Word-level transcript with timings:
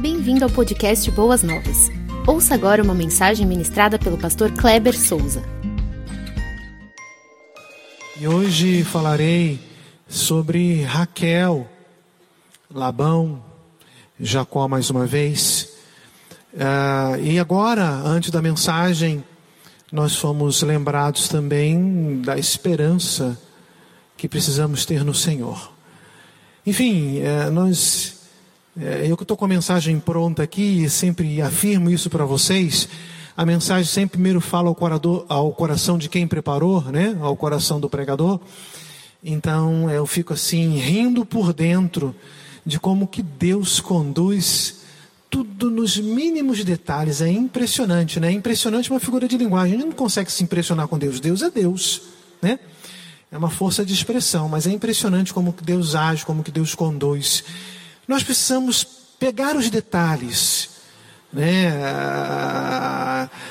Bem-vindo 0.00 0.46
ao 0.46 0.50
podcast 0.50 1.10
Boas 1.10 1.42
Novas. 1.42 1.90
Ouça 2.26 2.54
agora 2.54 2.82
uma 2.82 2.94
mensagem 2.94 3.46
ministrada 3.46 3.98
pelo 3.98 4.16
pastor 4.16 4.50
Kleber 4.50 4.98
Souza. 4.98 5.42
E 8.18 8.26
hoje 8.26 8.82
falarei 8.82 9.60
sobre 10.08 10.84
Raquel, 10.84 11.68
Labão, 12.74 13.44
Jacó 14.18 14.66
mais 14.66 14.88
uma 14.88 15.04
vez. 15.04 15.68
Uh, 16.54 17.20
e 17.22 17.38
agora, 17.38 17.84
antes 17.86 18.30
da 18.30 18.40
mensagem, 18.40 19.22
nós 19.92 20.16
fomos 20.16 20.62
lembrados 20.62 21.28
também 21.28 22.22
da 22.22 22.38
esperança 22.38 23.38
que 24.16 24.26
precisamos 24.26 24.86
ter 24.86 25.04
no 25.04 25.12
Senhor. 25.12 25.70
Enfim, 26.64 27.18
uh, 27.18 27.50
nós 27.50 28.19
é, 28.80 29.06
eu 29.06 29.16
que 29.16 29.24
estou 29.24 29.36
com 29.36 29.44
a 29.44 29.48
mensagem 29.48 30.00
pronta 30.00 30.42
aqui 30.42 30.84
e 30.84 30.88
sempre 30.88 31.42
afirmo 31.42 31.90
isso 31.90 32.08
para 32.08 32.24
vocês. 32.24 32.88
A 33.36 33.44
mensagem 33.44 33.84
sempre 33.84 34.12
primeiro 34.12 34.40
fala 34.40 34.68
ao, 34.68 34.74
corador, 34.74 35.26
ao 35.28 35.52
coração 35.52 35.98
de 35.98 36.08
quem 36.08 36.26
preparou, 36.26 36.82
né? 36.84 37.16
Ao 37.20 37.36
coração 37.36 37.78
do 37.78 37.90
pregador. 37.90 38.40
Então 39.22 39.90
eu 39.90 40.06
fico 40.06 40.32
assim 40.32 40.78
rindo 40.78 41.26
por 41.26 41.52
dentro 41.52 42.14
de 42.64 42.80
como 42.80 43.06
que 43.06 43.22
Deus 43.22 43.80
conduz 43.80 44.80
tudo 45.28 45.70
nos 45.70 45.98
mínimos 45.98 46.64
detalhes. 46.64 47.20
É 47.20 47.28
impressionante, 47.28 48.18
né? 48.18 48.28
É 48.28 48.32
impressionante 48.32 48.90
uma 48.90 49.00
figura 49.00 49.28
de 49.28 49.36
linguagem. 49.36 49.74
A 49.74 49.76
gente 49.76 49.88
não 49.88 49.96
consegue 49.96 50.32
se 50.32 50.42
impressionar 50.42 50.88
com 50.88 50.98
Deus. 50.98 51.20
Deus 51.20 51.42
é 51.42 51.50
Deus, 51.50 52.00
né? 52.40 52.58
É 53.30 53.36
uma 53.36 53.50
força 53.50 53.84
de 53.84 53.92
expressão, 53.92 54.48
mas 54.48 54.66
é 54.66 54.70
impressionante 54.70 55.34
como 55.34 55.52
que 55.52 55.62
Deus 55.62 55.94
age, 55.94 56.24
como 56.24 56.42
que 56.42 56.50
Deus 56.50 56.74
conduz. 56.74 57.44
Nós 58.10 58.24
precisamos 58.24 58.82
pegar 59.20 59.54
os 59.54 59.70
detalhes, 59.70 60.70
né? 61.32 61.70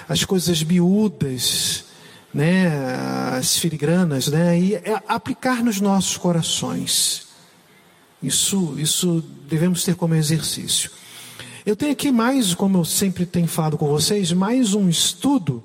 as 0.09 0.25
coisas 0.25 0.61
miúdas, 0.61 1.85
né? 2.33 2.67
as 3.37 3.57
filigranas, 3.57 4.27
né? 4.27 4.59
e 4.59 4.75
é 4.75 5.01
aplicar 5.07 5.63
nos 5.63 5.79
nossos 5.79 6.17
corações. 6.17 7.27
Isso, 8.21 8.75
isso 8.77 9.23
devemos 9.47 9.85
ter 9.85 9.95
como 9.95 10.13
exercício. 10.13 10.91
Eu 11.65 11.73
tenho 11.73 11.93
aqui 11.93 12.11
mais, 12.11 12.53
como 12.53 12.79
eu 12.79 12.83
sempre 12.83 13.25
tenho 13.25 13.47
falado 13.47 13.77
com 13.77 13.87
vocês, 13.87 14.33
mais 14.33 14.73
um 14.73 14.89
estudo 14.89 15.63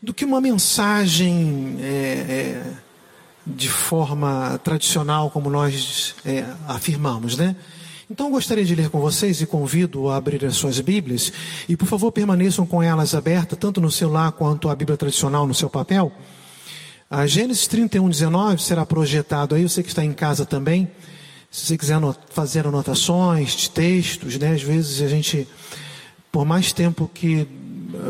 do 0.00 0.14
que 0.14 0.24
uma 0.24 0.40
mensagem 0.40 1.78
é, 1.80 1.84
é, 1.88 2.74
de 3.46 3.68
forma 3.68 4.58
tradicional, 4.64 5.30
como 5.30 5.50
nós 5.50 6.14
é, 6.24 6.44
afirmamos, 6.66 7.36
né? 7.36 7.54
Então 8.10 8.30
gostaria 8.30 8.64
de 8.64 8.74
ler 8.74 8.90
com 8.90 9.00
vocês 9.00 9.40
e 9.40 9.46
convido 9.46 10.10
a 10.10 10.16
abrir 10.16 10.44
as 10.44 10.56
suas 10.56 10.78
Bíblias 10.80 11.32
e 11.68 11.76
por 11.76 11.86
favor 11.86 12.12
permaneçam 12.12 12.66
com 12.66 12.82
elas 12.82 13.14
abertas, 13.14 13.58
tanto 13.58 13.80
no 13.80 13.90
celular 13.90 14.32
quanto 14.32 14.68
a 14.68 14.74
Bíblia 14.74 14.96
tradicional 14.96 15.46
no 15.46 15.54
seu 15.54 15.70
papel. 15.70 16.12
A 17.10 17.26
Gênesis 17.26 17.66
31, 17.66 18.08
19 18.08 18.62
será 18.62 18.84
projetado 18.84 19.54
aí, 19.54 19.62
você 19.62 19.82
que 19.82 19.88
está 19.88 20.04
em 20.04 20.12
casa 20.12 20.44
também. 20.44 20.90
Se 21.50 21.66
você 21.66 21.78
quiser 21.78 21.98
fazer 22.30 22.66
anotações 22.66 23.54
de 23.54 23.70
textos, 23.70 24.36
né? 24.38 24.52
Às 24.52 24.62
vezes 24.62 25.00
a 25.00 25.08
gente, 25.08 25.46
por 26.32 26.44
mais 26.44 26.72
tempo 26.72 27.10
que 27.12 27.46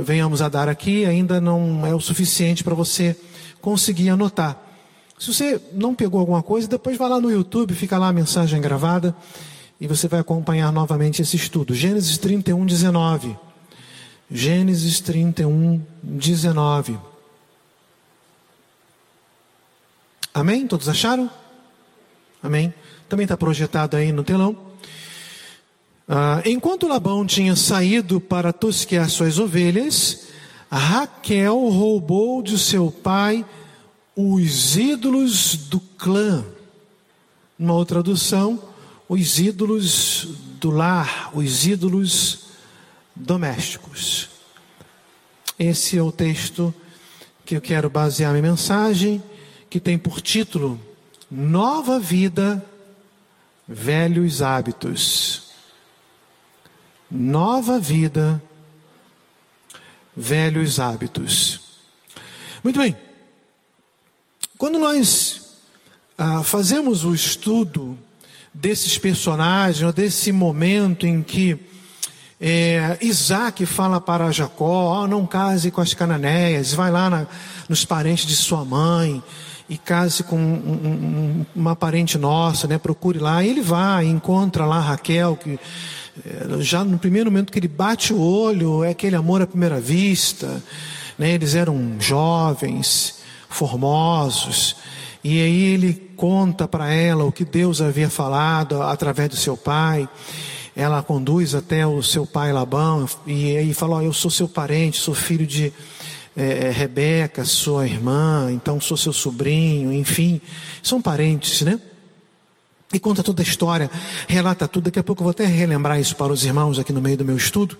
venhamos 0.02 0.40
a 0.40 0.48
dar 0.48 0.68
aqui, 0.68 1.04
ainda 1.04 1.40
não 1.40 1.86
é 1.86 1.94
o 1.94 2.00
suficiente 2.00 2.64
para 2.64 2.74
você 2.74 3.16
conseguir 3.60 4.08
anotar. 4.08 4.58
Se 5.18 5.32
você 5.32 5.60
não 5.72 5.94
pegou 5.94 6.20
alguma 6.20 6.42
coisa, 6.42 6.66
depois 6.66 6.96
vai 6.98 7.08
lá 7.08 7.20
no 7.20 7.30
YouTube, 7.30 7.74
fica 7.74 7.98
lá 7.98 8.08
a 8.08 8.12
mensagem 8.12 8.60
gravada 8.60 9.14
e 9.80 9.86
você 9.86 10.08
vai 10.08 10.20
acompanhar 10.20 10.72
novamente 10.72 11.22
esse 11.22 11.36
estudo. 11.36 11.74
Gênesis 11.74 12.18
31, 12.18 12.66
19. 12.66 13.36
Gênesis 14.30 15.00
31, 15.00 15.80
19. 16.02 16.98
Amém? 20.32 20.66
Todos 20.66 20.88
acharam? 20.88 21.30
Amém? 22.42 22.74
Também 23.08 23.24
está 23.24 23.36
projetado 23.36 23.96
aí 23.96 24.10
no 24.10 24.24
telão. 24.24 24.56
Ah, 26.08 26.42
enquanto 26.44 26.88
Labão 26.88 27.24
tinha 27.24 27.54
saído 27.54 28.20
para 28.20 28.52
tosquear 28.52 29.08
suas 29.08 29.38
ovelhas, 29.38 30.26
Raquel 30.70 31.68
roubou 31.68 32.42
de 32.42 32.58
seu 32.58 32.90
pai 32.90 33.44
os 34.16 34.76
ídolos 34.76 35.56
do 35.56 35.80
clã. 35.80 36.44
Uma 37.58 37.74
outra 37.74 38.02
tradução, 38.02 38.62
os 39.08 39.38
ídolos 39.38 40.28
do 40.60 40.70
lar, 40.70 41.30
os 41.34 41.66
ídolos 41.66 42.46
domésticos. 43.14 44.28
Esse 45.58 45.96
é 45.96 46.02
o 46.02 46.10
texto 46.10 46.74
que 47.44 47.56
eu 47.56 47.60
quero 47.60 47.88
basear 47.90 48.32
minha 48.32 48.42
mensagem, 48.42 49.22
que 49.68 49.78
tem 49.78 49.98
por 49.98 50.20
título 50.20 50.80
Nova 51.30 51.98
Vida, 51.98 52.64
Velhos 53.68 54.42
Hábitos. 54.42 55.44
Nova 57.10 57.78
Vida, 57.78 58.42
Velhos 60.16 60.80
Hábitos. 60.80 61.60
Muito 62.62 62.80
bem. 62.80 62.96
Quando 64.64 64.78
nós 64.78 65.42
ah, 66.16 66.42
fazemos 66.42 67.04
o 67.04 67.14
estudo 67.14 67.98
desses 68.54 68.96
personagens, 68.96 69.84
ou 69.84 69.92
desse 69.92 70.32
momento 70.32 71.06
em 71.06 71.22
que 71.22 71.58
é, 72.40 72.96
Isaac 73.02 73.66
fala 73.66 74.00
para 74.00 74.32
Jacó: 74.32 75.02
oh, 75.02 75.06
não 75.06 75.26
case 75.26 75.70
com 75.70 75.82
as 75.82 75.92
cananeias, 75.92 76.72
vai 76.72 76.90
lá 76.90 77.10
na, 77.10 77.26
nos 77.68 77.84
parentes 77.84 78.24
de 78.24 78.34
sua 78.34 78.64
mãe 78.64 79.22
e 79.68 79.76
case 79.76 80.22
com 80.22 80.38
um, 80.38 80.40
um, 80.40 81.46
uma 81.54 81.76
parente 81.76 82.16
nossa, 82.16 82.66
né? 82.66 82.78
procure 82.78 83.18
lá. 83.18 83.44
E 83.44 83.50
ele 83.50 83.60
vai, 83.60 84.06
encontra 84.06 84.64
lá 84.64 84.80
Raquel, 84.80 85.36
que 85.36 85.60
é, 86.24 86.62
já 86.62 86.82
no 86.82 86.98
primeiro 86.98 87.30
momento 87.30 87.52
que 87.52 87.58
ele 87.58 87.68
bate 87.68 88.14
o 88.14 88.18
olho, 88.18 88.82
é 88.82 88.92
aquele 88.92 89.14
amor 89.14 89.42
à 89.42 89.46
primeira 89.46 89.78
vista. 89.78 90.62
Né? 91.18 91.32
Eles 91.32 91.54
eram 91.54 91.96
jovens 92.00 93.23
formosos. 93.54 94.76
E 95.22 95.40
aí 95.40 95.62
ele 95.62 95.94
conta 96.16 96.68
para 96.68 96.92
ela 96.92 97.24
o 97.24 97.32
que 97.32 97.44
Deus 97.44 97.80
havia 97.80 98.10
falado 98.10 98.82
através 98.82 99.30
do 99.30 99.36
seu 99.36 99.56
pai. 99.56 100.08
Ela 100.76 101.02
conduz 101.02 101.54
até 101.54 101.86
o 101.86 102.02
seu 102.02 102.26
pai 102.26 102.52
Labão 102.52 103.08
e 103.26 103.56
aí 103.56 103.72
fala: 103.72 103.96
oh, 103.96 104.02
Eu 104.02 104.12
sou 104.12 104.30
seu 104.30 104.48
parente, 104.48 104.98
sou 104.98 105.14
filho 105.14 105.46
de 105.46 105.72
é, 106.36 106.70
Rebeca, 106.70 107.44
sua 107.44 107.86
irmã, 107.86 108.50
então 108.50 108.80
sou 108.80 108.96
seu 108.96 109.12
sobrinho, 109.12 109.92
enfim, 109.92 110.40
são 110.82 111.00
parentes, 111.00 111.62
né? 111.62 111.80
E 112.92 112.98
conta 112.98 113.22
toda 113.22 113.40
a 113.40 113.44
história, 113.44 113.90
relata 114.28 114.68
tudo. 114.68 114.84
Daqui 114.84 114.98
a 114.98 115.02
pouco 115.02 115.22
eu 115.22 115.24
vou 115.24 115.30
até 115.30 115.46
relembrar 115.46 115.98
isso 115.98 116.14
para 116.16 116.32
os 116.32 116.44
irmãos 116.44 116.78
aqui 116.78 116.92
no 116.92 117.00
meio 117.00 117.16
do 117.16 117.24
meu 117.24 117.36
estudo. 117.36 117.78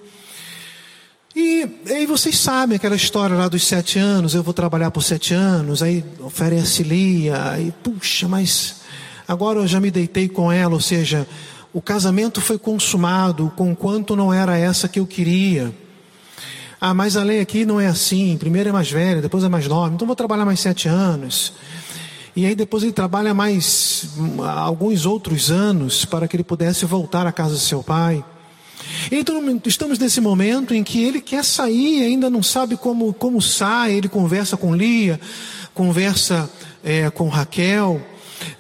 E 1.37 1.69
aí 1.91 2.07
vocês 2.07 2.39
sabem 2.39 2.77
aquela 2.77 2.95
história 2.95 3.35
lá 3.35 3.49
dos 3.49 3.67
sete 3.67 3.99
anos, 3.99 4.35
eu 4.35 4.43
vou 4.43 4.55
trabalhar 4.55 4.93
por 4.93 5.03
sete 5.03 5.35
anos, 5.35 5.83
aí 5.83 6.05
oferece 6.21 6.85
Lia, 6.85 7.51
aí 7.51 7.75
puxa, 7.83 8.29
mas 8.29 8.77
agora 9.27 9.59
eu 9.59 9.67
já 9.67 9.81
me 9.81 9.91
deitei 9.91 10.29
com 10.29 10.53
ela, 10.53 10.75
ou 10.75 10.81
seja, 10.81 11.27
o 11.73 11.83
casamento 11.83 12.41
foi 12.41 12.57
consumado, 12.57 13.53
com 13.57 13.75
quanto 13.75 14.15
não 14.15 14.33
era 14.33 14.57
essa 14.57 14.87
que 14.87 15.01
eu 15.01 15.07
queria. 15.09 15.75
Ah, 16.81 16.95
mas 16.95 17.17
a 17.17 17.25
lei 17.25 17.41
aqui 17.41 17.65
não 17.65 17.81
é 17.81 17.89
assim, 17.89 18.37
primeiro 18.39 18.69
é 18.69 18.73
mais 18.73 18.89
velha, 18.89 19.21
depois 19.21 19.43
é 19.43 19.49
mais 19.49 19.67
nova, 19.67 19.93
então 19.93 20.07
vou 20.07 20.15
trabalhar 20.15 20.45
mais 20.45 20.61
sete 20.61 20.87
anos. 20.87 21.53
E 22.37 22.47
aí 22.47 22.55
depois 22.55 22.85
ele 22.85 22.93
trabalha 22.93 23.35
mais 23.35 24.09
hum, 24.17 24.41
alguns 24.45 25.05
outros 25.05 25.51
anos 25.51 26.05
para 26.05 26.29
que 26.29 26.37
ele 26.37 26.45
pudesse 26.45 26.85
voltar 26.85 27.27
à 27.27 27.33
casa 27.33 27.55
do 27.55 27.61
seu 27.61 27.83
pai. 27.83 28.25
Então 29.11 29.61
estamos 29.67 29.99
nesse 29.99 30.21
momento 30.21 30.75
em 30.75 30.83
que 30.83 31.03
ele 31.03 31.21
quer 31.21 31.45
sair, 31.45 32.03
ainda 32.03 32.31
não 32.31 32.43
sabe 32.43 32.77
como, 32.77 33.13
como 33.13 33.41
sai, 33.41 33.95
ele 33.95 34.09
conversa 34.09 34.57
com 34.57 34.75
Lia, 34.75 35.21
conversa 35.73 36.51
é, 36.83 37.11
com 37.11 37.29
Raquel, 37.29 38.01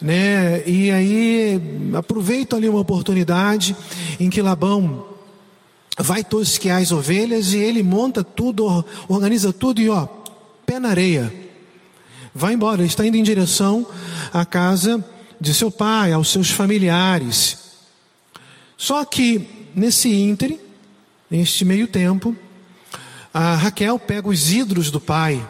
né? 0.00 0.62
E 0.66 0.90
aí 0.90 1.60
aproveita 1.94 2.56
ali 2.56 2.68
uma 2.68 2.80
oportunidade 2.80 3.76
em 4.18 4.30
que 4.30 4.42
Labão 4.42 5.06
vai 5.98 6.24
tosquear 6.24 6.80
as 6.80 6.90
ovelhas 6.90 7.52
e 7.52 7.58
ele 7.58 7.82
monta 7.82 8.24
tudo, 8.24 8.84
organiza 9.08 9.52
tudo 9.52 9.80
e 9.80 9.88
ó, 9.88 10.06
pé 10.66 10.78
na 10.78 10.90
areia. 10.90 11.32
Vai 12.34 12.54
embora, 12.54 12.80
ele 12.80 12.88
está 12.88 13.06
indo 13.06 13.16
em 13.16 13.22
direção 13.22 13.86
à 14.32 14.44
casa 14.44 15.04
de 15.40 15.54
seu 15.54 15.70
pai, 15.70 16.12
aos 16.12 16.30
seus 16.30 16.50
familiares. 16.50 17.63
Só 18.84 19.02
que 19.02 19.48
nesse 19.74 20.12
íntere, 20.12 20.60
neste 21.30 21.64
meio 21.64 21.88
tempo, 21.88 22.36
a 23.32 23.54
Raquel 23.54 23.98
pega 23.98 24.28
os 24.28 24.52
ídolos 24.52 24.90
do 24.90 25.00
pai. 25.00 25.42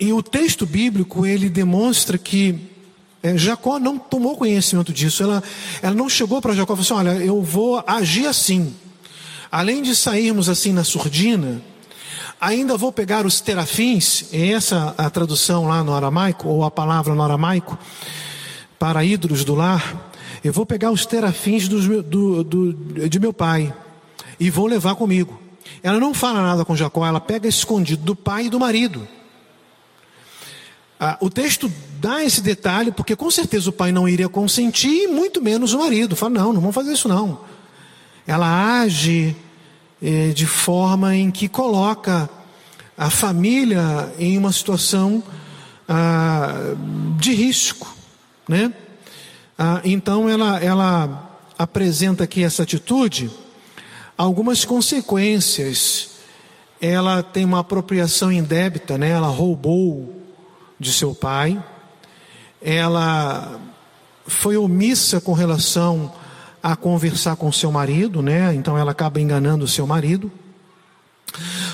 E 0.00 0.10
o 0.10 0.22
texto 0.22 0.64
bíblico 0.64 1.26
ele 1.26 1.50
demonstra 1.50 2.16
que 2.16 2.72
É, 3.22 3.36
Jacó 3.36 3.78
não 3.78 3.98
tomou 3.98 4.36
conhecimento 4.38 4.90
disso. 4.90 5.22
Ela, 5.22 5.42
ela 5.82 5.94
não 5.94 6.08
chegou 6.08 6.40
para 6.40 6.54
Jacó 6.54 6.72
e 6.72 6.76
falou 6.76 7.02
assim: 7.02 7.08
Olha, 7.08 7.22
eu 7.22 7.42
vou 7.42 7.82
agir 7.86 8.26
assim. 8.26 8.74
Além 9.52 9.82
de 9.82 9.94
sairmos 9.94 10.48
assim 10.48 10.72
na 10.72 10.82
surdina, 10.82 11.60
ainda 12.40 12.76
vou 12.78 12.90
pegar 12.90 13.26
os 13.26 13.42
terafins, 13.42 14.26
essa 14.32 14.94
a 14.96 15.10
tradução 15.10 15.66
lá 15.66 15.84
no 15.84 15.94
aramaico, 15.94 16.48
ou 16.48 16.64
a 16.64 16.70
palavra 16.70 17.14
no 17.14 17.22
aramaico, 17.22 17.78
para 18.78 19.04
ídolos 19.04 19.44
do 19.44 19.54
lar. 19.54 20.12
Eu 20.44 20.52
vou 20.52 20.66
pegar 20.66 20.90
os 20.90 21.06
terafins 21.06 21.66
do, 21.66 22.02
do, 22.02 22.74
de 23.08 23.18
meu 23.18 23.32
pai 23.32 23.74
e 24.38 24.50
vou 24.50 24.66
levar 24.66 24.94
comigo. 24.94 25.40
Ela 25.82 25.98
não 25.98 26.12
fala 26.12 26.42
nada 26.42 26.66
com 26.66 26.76
Jacó, 26.76 27.06
ela 27.06 27.18
pega 27.18 27.48
escondido 27.48 28.02
do 28.04 28.14
pai 28.14 28.46
e 28.46 28.50
do 28.50 28.60
marido. 28.60 29.08
Ah, 31.00 31.16
o 31.18 31.30
texto 31.30 31.72
dá 31.98 32.22
esse 32.22 32.42
detalhe, 32.42 32.92
porque 32.92 33.16
com 33.16 33.30
certeza 33.30 33.70
o 33.70 33.72
pai 33.72 33.90
não 33.90 34.06
iria 34.06 34.28
consentir, 34.28 35.04
e 35.04 35.06
muito 35.06 35.40
menos 35.42 35.72
o 35.72 35.78
marido. 35.78 36.14
Fala, 36.14 36.34
não, 36.34 36.52
não 36.52 36.60
vamos 36.60 36.74
fazer 36.74 36.92
isso 36.92 37.08
não. 37.08 37.40
Ela 38.26 38.80
age 38.82 39.34
eh, 40.02 40.32
de 40.34 40.46
forma 40.46 41.16
em 41.16 41.30
que 41.30 41.48
coloca 41.48 42.28
a 42.98 43.08
família 43.08 44.12
em 44.18 44.36
uma 44.36 44.52
situação 44.52 45.22
ah, 45.88 46.74
de 47.18 47.32
risco, 47.32 47.94
né? 48.46 48.70
Ah, 49.58 49.80
então 49.84 50.28
ela, 50.28 50.58
ela 50.58 51.38
apresenta 51.56 52.24
aqui 52.24 52.42
essa 52.42 52.62
atitude, 52.64 53.30
algumas 54.16 54.64
consequências. 54.64 56.10
Ela 56.80 57.22
tem 57.22 57.44
uma 57.44 57.60
apropriação 57.60 58.30
indébita, 58.32 58.98
né? 58.98 59.10
Ela 59.10 59.28
roubou 59.28 60.22
de 60.78 60.92
seu 60.92 61.14
pai. 61.14 61.62
Ela 62.60 63.60
foi 64.26 64.56
omissa 64.56 65.20
com 65.20 65.32
relação 65.32 66.12
a 66.62 66.74
conversar 66.74 67.36
com 67.36 67.52
seu 67.52 67.70
marido, 67.70 68.22
né? 68.22 68.54
Então 68.54 68.76
ela 68.76 68.90
acaba 68.90 69.20
enganando 69.20 69.64
o 69.64 69.68
seu 69.68 69.86
marido. 69.86 70.30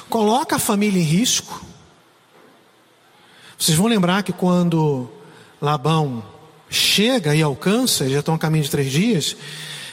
Coloca 0.09 0.57
a 0.57 0.59
família 0.59 1.01
em 1.01 1.05
risco. 1.05 1.65
Vocês 3.59 3.77
vão 3.77 3.87
lembrar 3.87 4.23
que 4.23 4.33
quando 4.33 5.09
Labão 5.61 6.23
chega 6.71 7.35
e 7.35 7.43
alcança, 7.43 8.09
já 8.09 8.21
estão 8.21 8.35
a 8.35 8.39
caminho 8.39 8.65
de 8.65 8.71
três 8.71 8.91
dias, 8.91 9.37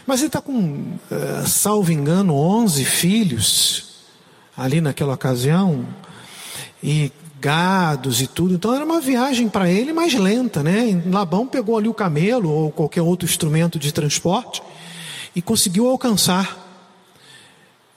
mas 0.06 0.20
ele 0.20 0.28
está 0.28 0.40
com, 0.40 0.98
eh, 1.12 1.44
salvo 1.46 1.92
engano, 1.92 2.36
onze 2.36 2.86
filhos 2.86 3.88
ali 4.56 4.80
naquela 4.80 5.14
ocasião, 5.14 5.86
e 6.82 7.12
gados 7.40 8.22
e 8.22 8.28
tudo. 8.28 8.54
Então 8.54 8.74
era 8.74 8.86
uma 8.86 9.02
viagem 9.02 9.50
para 9.50 9.70
ele 9.70 9.94
mais 9.94 10.14
lenta, 10.14 10.64
né? 10.64 11.02
Labão 11.08 11.48
pegou 11.48 11.78
ali 11.78 11.88
o 11.88 11.94
camelo 11.94 12.50
ou 12.50 12.72
qualquer 12.72 13.02
outro 13.02 13.28
instrumento 13.28 13.78
de 13.78 13.92
transporte 13.92 14.62
e 15.36 15.42
conseguiu 15.42 15.88
alcançar. 15.88 16.66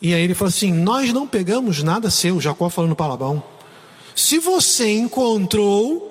E 0.00 0.14
aí 0.14 0.22
ele 0.22 0.34
falou 0.34 0.48
assim: 0.48 0.72
Nós 0.72 1.12
não 1.12 1.26
pegamos 1.26 1.82
nada 1.82 2.10
seu, 2.10 2.40
Jacó 2.40 2.68
falando 2.68 2.96
para 2.96 3.08
Labão. 3.08 3.42
Se 4.14 4.38
você 4.38 4.90
encontrou, 4.90 6.09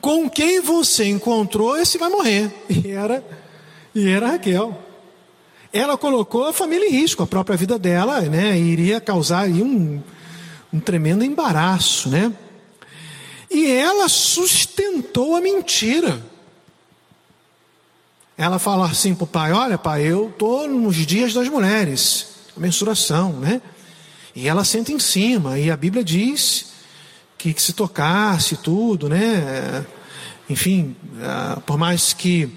com 0.00 0.28
quem 0.28 0.60
você 0.60 1.04
encontrou, 1.06 1.76
esse 1.76 1.98
vai 1.98 2.08
morrer. 2.08 2.50
E 2.68 2.90
era, 2.90 3.24
e 3.94 4.08
era 4.08 4.30
Raquel. 4.32 4.76
Ela 5.72 5.96
colocou 5.96 6.46
a 6.46 6.52
família 6.52 6.88
em 6.88 6.92
risco, 6.92 7.22
a 7.22 7.26
própria 7.26 7.56
vida 7.56 7.78
dela, 7.78 8.20
né? 8.22 8.58
Iria 8.58 9.00
causar 9.00 9.48
um, 9.48 10.02
um 10.72 10.80
tremendo 10.80 11.24
embaraço, 11.24 12.08
né? 12.08 12.32
E 13.50 13.66
ela 13.66 14.08
sustentou 14.08 15.36
a 15.36 15.40
mentira. 15.40 16.20
Ela 18.36 18.58
fala 18.58 18.86
assim 18.86 19.14
para 19.14 19.24
o 19.24 19.26
pai: 19.26 19.52
Olha, 19.52 19.76
pai, 19.76 20.02
eu 20.02 20.28
estou 20.28 20.66
nos 20.66 20.96
dias 20.96 21.34
das 21.34 21.48
mulheres, 21.48 22.26
a 22.56 22.60
mensuração, 22.60 23.32
né? 23.34 23.60
E 24.34 24.48
ela 24.48 24.64
senta 24.64 24.92
em 24.92 24.98
cima, 24.98 25.58
e 25.58 25.70
a 25.70 25.76
Bíblia 25.76 26.02
diz 26.02 26.70
que, 27.40 27.54
que 27.54 27.62
se 27.62 27.72
tocasse 27.72 28.56
tudo, 28.56 29.08
né? 29.08 29.86
Enfim, 30.48 30.94
ah, 31.22 31.58
por 31.64 31.78
mais 31.78 32.12
que 32.12 32.50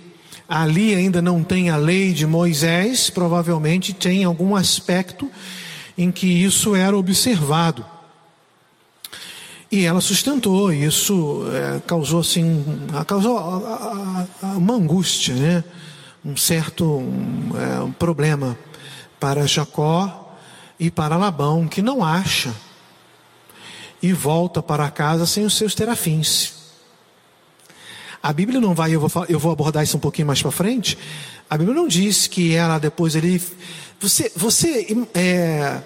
ali 0.47 0.93
ainda 0.93 1.21
não 1.21 1.41
tenha 1.41 1.75
a 1.75 1.77
lei 1.77 2.11
de 2.11 2.27
Moisés, 2.27 3.09
provavelmente 3.09 3.93
tem 3.93 4.25
algum 4.25 4.57
aspecto 4.57 5.31
em 5.97 6.11
que 6.11 6.27
isso 6.27 6.75
era 6.75 6.97
observado. 6.97 7.85
E 9.71 9.85
ela 9.85 10.01
sustentou, 10.01 10.71
e 10.71 10.83
isso 10.83 11.45
é, 11.53 11.79
causou 11.87 12.19
assim, 12.19 12.63
causou 13.07 13.39
uma 14.41 14.73
angústia, 14.73 15.33
né? 15.33 15.63
um 16.25 16.35
certo 16.35 17.01
é, 17.55 17.81
um 17.81 17.91
problema 17.91 18.57
para 19.17 19.47
Jacó 19.47 20.35
e 20.77 20.91
para 20.91 21.15
Labão, 21.15 21.67
que 21.69 21.81
não 21.81 22.03
acha 22.03 22.53
e 24.03 24.13
volta 24.13 24.61
para 24.61 24.91
casa 24.91 25.25
sem 25.25 25.45
os 25.45 25.57
seus 25.57 25.73
terafins. 25.73 26.53
A 28.21 28.31
Bíblia 28.31 28.59
não 28.59 28.75
vai, 28.75 28.93
eu 28.93 28.99
vou, 28.99 29.25
eu 29.27 29.39
vou 29.39 29.51
abordar 29.51 29.83
isso 29.83 29.97
um 29.97 29.99
pouquinho 29.99 30.27
mais 30.27 30.41
para 30.41 30.51
frente. 30.51 30.97
A 31.49 31.57
Bíblia 31.57 31.75
não 31.75 31.87
diz 31.87 32.27
que 32.27 32.53
ela 32.53 32.77
depois 32.77 33.15
ele. 33.15 33.41
Você, 33.99 34.31
você 34.35 34.85
é, 35.13 35.81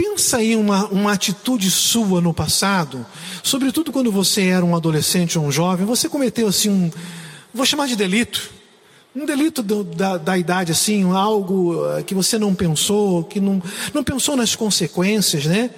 Pensa 0.00 0.42
em 0.42 0.56
uma, 0.56 0.86
uma 0.86 1.12
atitude 1.12 1.70
sua 1.70 2.22
no 2.22 2.32
passado, 2.32 3.04
sobretudo 3.42 3.92
quando 3.92 4.10
você 4.10 4.46
era 4.46 4.64
um 4.64 4.74
adolescente 4.74 5.38
ou 5.38 5.44
um 5.44 5.52
jovem, 5.52 5.84
você 5.84 6.08
cometeu 6.08 6.48
assim 6.48 6.70
um, 6.70 6.90
vou 7.52 7.66
chamar 7.66 7.86
de 7.86 7.96
delito, 7.96 8.50
um 9.14 9.26
delito 9.26 9.62
do, 9.62 9.84
da, 9.84 10.16
da 10.16 10.38
idade 10.38 10.72
assim, 10.72 11.04
algo 11.12 11.86
eh, 11.98 12.02
que 12.02 12.14
você 12.14 12.38
não 12.38 12.54
pensou, 12.54 13.24
que 13.24 13.40
não, 13.40 13.62
não 13.92 14.02
pensou 14.02 14.36
nas 14.36 14.56
consequências, 14.56 15.44
né? 15.44 15.68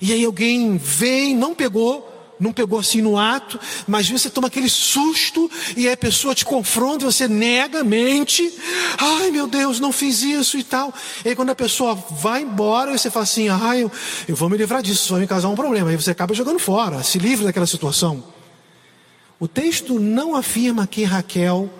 E 0.00 0.12
aí 0.12 0.24
alguém 0.24 0.76
vem, 0.76 1.34
não 1.34 1.54
pegou, 1.54 2.18
não 2.38 2.52
pegou 2.52 2.78
assim 2.78 3.02
no 3.02 3.18
ato, 3.18 3.58
mas 3.86 4.08
você 4.08 4.30
toma 4.30 4.46
aquele 4.46 4.68
susto 4.68 5.50
e 5.76 5.88
a 5.88 5.96
pessoa 5.96 6.34
te 6.34 6.44
confronta 6.44 7.04
você 7.04 7.26
nega, 7.26 7.82
mente. 7.82 8.52
Ai 8.96 9.30
meu 9.30 9.46
Deus, 9.46 9.80
não 9.80 9.92
fiz 9.92 10.22
isso 10.22 10.56
e 10.56 10.62
tal. 10.62 10.92
E 11.24 11.30
aí 11.30 11.36
quando 11.36 11.50
a 11.50 11.54
pessoa 11.54 11.94
vai 11.94 12.42
embora, 12.42 12.96
você 12.96 13.10
fala 13.10 13.24
assim: 13.24 13.48
ai, 13.48 13.82
eu, 13.82 13.90
eu 14.28 14.36
vou 14.36 14.48
me 14.48 14.56
livrar 14.56 14.82
disso, 14.82 15.02
isso 15.02 15.12
vai 15.12 15.22
me 15.22 15.26
causar 15.26 15.48
um 15.48 15.56
problema. 15.56 15.90
Aí 15.90 15.96
você 15.96 16.10
acaba 16.10 16.34
jogando 16.34 16.58
fora, 16.58 17.02
se 17.02 17.18
livra 17.18 17.46
daquela 17.46 17.66
situação. 17.66 18.22
O 19.40 19.46
texto 19.46 20.00
não 20.00 20.34
afirma 20.34 20.86
que 20.86 21.04
Raquel, 21.04 21.70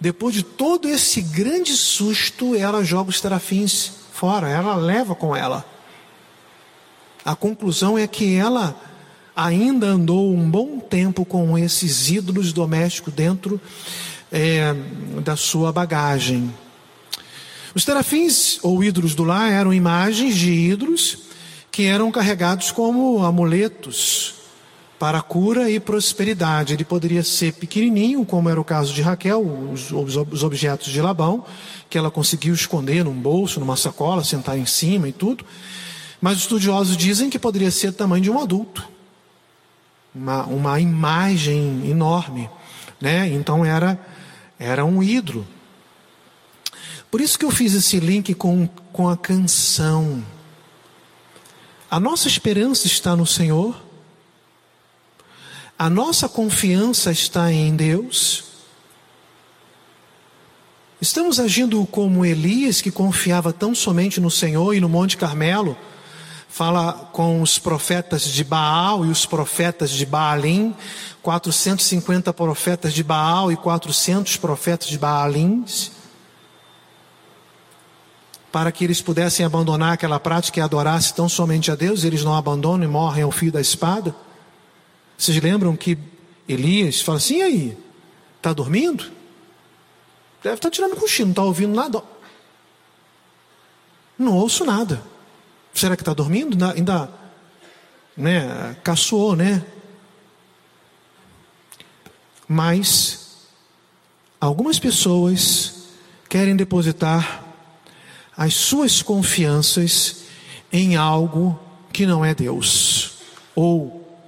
depois 0.00 0.34
de 0.34 0.42
todo 0.42 0.88
esse 0.88 1.22
grande 1.22 1.72
susto, 1.72 2.54
ela 2.54 2.84
joga 2.84 3.10
os 3.10 3.20
terafins 3.20 3.90
fora, 4.12 4.48
ela 4.48 4.74
leva 4.76 5.14
com 5.14 5.34
ela. 5.34 5.75
A 7.26 7.34
conclusão 7.34 7.98
é 7.98 8.06
que 8.06 8.36
ela 8.36 8.80
ainda 9.34 9.88
andou 9.88 10.32
um 10.32 10.48
bom 10.48 10.78
tempo 10.78 11.24
com 11.24 11.58
esses 11.58 12.08
ídolos 12.08 12.52
domésticos 12.52 13.12
dentro 13.12 13.60
é, 14.30 14.72
da 15.24 15.34
sua 15.34 15.72
bagagem. 15.72 16.54
Os 17.74 17.84
terafins 17.84 18.60
ou 18.62 18.84
ídolos 18.84 19.16
do 19.16 19.24
lar 19.24 19.50
eram 19.50 19.74
imagens 19.74 20.36
de 20.36 20.52
ídolos 20.52 21.18
que 21.72 21.86
eram 21.86 22.12
carregados 22.12 22.70
como 22.70 23.24
amuletos 23.24 24.34
para 24.96 25.20
cura 25.20 25.68
e 25.68 25.80
prosperidade. 25.80 26.74
Ele 26.74 26.84
poderia 26.84 27.24
ser 27.24 27.54
pequenininho, 27.54 28.24
como 28.24 28.48
era 28.48 28.60
o 28.60 28.64
caso 28.64 28.94
de 28.94 29.02
Raquel, 29.02 29.42
os, 29.72 29.90
os 29.90 30.44
objetos 30.44 30.92
de 30.92 31.02
Labão, 31.02 31.44
que 31.90 31.98
ela 31.98 32.08
conseguiu 32.08 32.54
esconder 32.54 33.04
num 33.04 33.12
bolso, 33.12 33.58
numa 33.58 33.76
sacola, 33.76 34.22
sentar 34.22 34.56
em 34.56 34.64
cima 34.64 35.08
e 35.08 35.12
tudo. 35.12 35.44
Mas 36.20 36.36
os 36.36 36.42
estudiosos 36.42 36.96
dizem 36.96 37.30
que 37.30 37.38
poderia 37.38 37.70
ser 37.70 37.90
do 37.90 37.96
tamanho 37.96 38.22
de 38.22 38.30
um 38.30 38.40
adulto 38.40 38.96
uma, 40.16 40.44
uma 40.46 40.80
imagem 40.80 41.88
enorme, 41.88 42.48
né? 43.00 43.28
Então 43.28 43.64
era 43.64 43.98
era 44.58 44.84
um 44.84 45.02
ídolo. 45.02 45.46
Por 47.10 47.20
isso 47.20 47.38
que 47.38 47.44
eu 47.44 47.50
fiz 47.50 47.74
esse 47.74 48.00
link 48.00 48.34
com, 48.34 48.66
com 48.90 49.08
a 49.08 49.16
canção. 49.16 50.24
A 51.90 52.00
nossa 52.00 52.26
esperança 52.26 52.86
está 52.86 53.14
no 53.14 53.26
Senhor. 53.26 53.76
A 55.78 55.90
nossa 55.90 56.26
confiança 56.26 57.12
está 57.12 57.52
em 57.52 57.76
Deus. 57.76 58.44
Estamos 60.98 61.38
agindo 61.38 61.84
como 61.86 62.24
Elias, 62.24 62.80
que 62.80 62.90
confiava 62.90 63.52
tão 63.52 63.74
somente 63.74 64.18
no 64.18 64.30
Senhor 64.30 64.74
e 64.74 64.80
no 64.80 64.88
Monte 64.88 65.18
Carmelo 65.18 65.76
fala 66.56 66.94
com 67.12 67.42
os 67.42 67.58
profetas 67.58 68.22
de 68.22 68.42
Baal 68.42 69.04
e 69.04 69.10
os 69.10 69.26
profetas 69.26 69.90
de 69.90 70.06
Baalim, 70.06 70.74
450 71.20 72.32
profetas 72.32 72.94
de 72.94 73.04
Baal 73.04 73.52
e 73.52 73.56
400 73.58 74.38
profetas 74.38 74.88
de 74.88 74.96
Baalins, 74.96 75.90
para 78.50 78.72
que 78.72 78.82
eles 78.84 79.02
pudessem 79.02 79.44
abandonar 79.44 79.92
aquela 79.92 80.18
prática 80.18 80.58
e 80.58 80.62
adorassem 80.62 81.14
tão 81.14 81.28
somente 81.28 81.70
a 81.70 81.74
Deus, 81.74 82.04
eles 82.04 82.24
não 82.24 82.34
abandonam 82.34 82.88
e 82.88 82.90
morrem 82.90 83.24
ao 83.24 83.30
fio 83.30 83.52
da 83.52 83.60
espada. 83.60 84.16
Vocês 85.18 85.38
lembram 85.42 85.76
que 85.76 85.98
Elias 86.48 87.02
fala 87.02 87.18
assim: 87.18 87.36
e 87.36 87.42
aí? 87.42 87.78
Está 88.38 88.54
dormindo? 88.54 89.04
Deve 90.42 90.54
estar 90.54 90.70
tá 90.70 90.74
tirando 90.74 90.96
cochilo, 90.96 91.26
não 91.26 91.32
está 91.32 91.42
ouvindo 91.42 91.74
nada. 91.74 92.02
Não 94.18 94.32
ouço 94.32 94.64
nada. 94.64 95.15
Será 95.76 95.94
que 95.94 96.00
está 96.00 96.14
dormindo? 96.14 96.56
Ainda, 96.64 97.10
né, 98.16 98.74
caçoou, 98.82 99.36
né? 99.36 99.62
Mas 102.48 103.46
algumas 104.40 104.78
pessoas 104.78 105.88
querem 106.30 106.56
depositar 106.56 107.44
as 108.34 108.54
suas 108.54 109.02
confianças 109.02 110.22
em 110.72 110.96
algo 110.96 111.60
que 111.92 112.06
não 112.06 112.24
é 112.24 112.34
Deus, 112.34 113.18
ou 113.54 114.18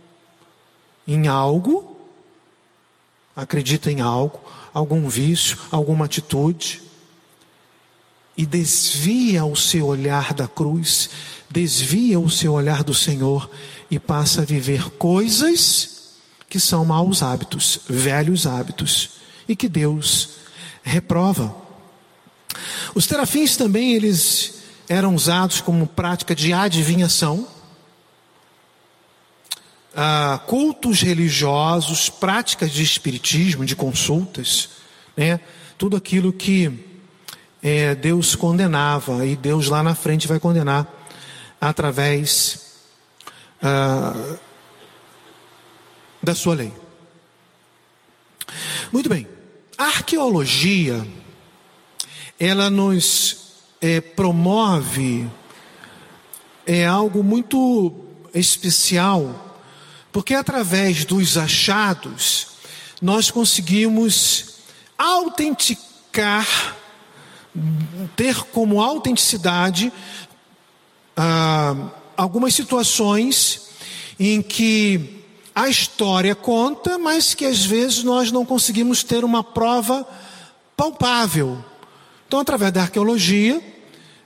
em 1.07 1.29
algo, 1.29 1.99
acredita 3.35 3.91
em 3.91 4.03
algo, 4.03 4.39
algum 4.75 5.09
vício, 5.09 5.59
alguma 5.71 6.05
atitude, 6.05 6.83
e 8.39 8.47
desvia 8.47 9.45
o 9.45 9.57
seu 9.57 9.87
olhar 9.87 10.33
da 10.33 10.47
cruz, 10.47 11.11
desvia 11.51 12.21
o 12.21 12.31
seu 12.31 12.53
olhar 12.53 12.85
do 12.85 12.95
Senhor 12.95 13.51
e 13.91 13.99
passa 13.99 14.43
a 14.43 14.45
viver 14.45 14.91
coisas 14.91 16.13
que 16.49 16.61
são 16.61 16.85
maus 16.85 17.21
hábitos, 17.21 17.81
velhos 17.89 18.47
hábitos, 18.47 19.11
e 19.49 19.57
que 19.57 19.69
Deus 19.69 20.37
reprova. 20.85 21.55
Os 22.95 23.07
terafins 23.09 23.57
também 23.57 23.95
eles 23.95 24.55
eram 24.89 25.17
usados 25.17 25.61
como 25.61 25.87
prática 25.87 26.33
de 26.33 26.53
adivinhação, 26.53 27.47
ah, 29.97 30.41
cultos 30.47 31.01
religiosos, 31.01 32.09
práticas 32.09 32.71
de 32.71 32.85
espiritismo, 32.85 33.67
de 33.67 33.75
consultas, 33.75 34.69
né? 35.17 35.41
tudo 35.77 35.97
aquilo 35.97 36.33
que 36.33 36.88
é, 37.63 37.95
Deus 37.95 38.35
condenava 38.35 39.25
e 39.27 39.37
Deus 39.37 39.69
lá 39.69 39.83
na 39.83 39.95
frente 39.95 40.29
vai 40.29 40.39
condenar 40.39 40.87
através 41.61 42.77
ah, 43.63 44.37
da 46.23 46.35
sua 46.35 46.55
lei. 46.55 46.73
Muito 48.93 49.09
bem, 49.09 49.27
a 49.77 49.85
arqueologia, 49.85 51.07
ela 52.39 52.71
nos 52.71 53.49
é, 53.81 54.01
promove 54.01 55.29
é 56.69 56.85
algo 56.85 57.25
muito 57.25 57.95
especial, 58.35 59.57
porque 60.13 60.35
através 60.35 61.07
dos 61.07 61.39
achados 61.39 62.49
nós 63.01 63.31
conseguimos 63.31 64.57
autenticar, 64.99 66.77
ter 68.17 68.37
como 68.53 68.81
autenticidade 68.81 69.93
ah, 71.17 71.91
algumas 72.17 72.55
situações 72.55 73.69
em 74.19 74.43
que 74.43 75.23
a 75.55 75.69
história 75.69 76.35
conta, 76.35 76.99
mas 76.99 77.35
que 77.35 77.45
às 77.45 77.65
vezes 77.65 78.05
nós 78.05 78.31
não 78.31 78.45
conseguimos 78.47 79.03
ter 79.03 79.25
uma 79.25 79.43
prova 79.43 80.07
palpável. 80.77 81.65
Então, 82.27 82.39
através 82.39 82.73
da 82.73 82.83
arqueologia, 82.83 83.61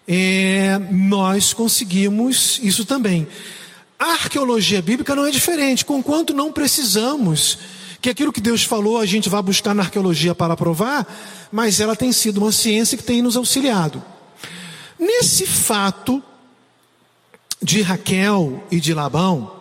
é, 0.07 0.79
nós 0.91 1.53
conseguimos 1.53 2.61
isso 2.63 2.85
também. 2.85 3.27
A 3.99 4.13
arqueologia 4.13 4.83
bíblica 4.83 5.15
não 5.15 5.25
é 5.25 5.31
diferente, 5.31 5.85
conquanto 5.85 6.35
não 6.35 6.53
precisamos 6.53 7.59
que 8.03 8.11
aquilo 8.11 8.33
que 8.33 8.41
Deus 8.41 8.65
falou 8.65 8.99
a 8.99 9.07
gente 9.07 9.29
vá 9.29 9.41
buscar 9.41 9.73
na 9.75 9.85
arqueologia 9.85 10.35
para 10.35 10.57
provar, 10.57 11.07
mas 11.53 11.79
ela 11.79 11.95
tem 11.95 12.13
sido 12.13 12.39
uma 12.39 12.51
ciência 12.51 12.99
que 12.99 13.05
tem 13.05 13.23
nos 13.23 13.37
auxiliado. 13.37 14.03
Nesse 14.99 15.47
fato 15.47 16.21
de 17.63 17.81
Raquel 17.81 18.61
e 18.73 18.81
de 18.81 18.93
Labão, 18.93 19.53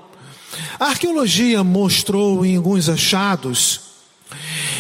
a 0.80 0.88
arqueologia 0.88 1.64
mostrou 1.64 2.44
em 2.44 2.58
alguns 2.58 2.90
achados 2.90 3.82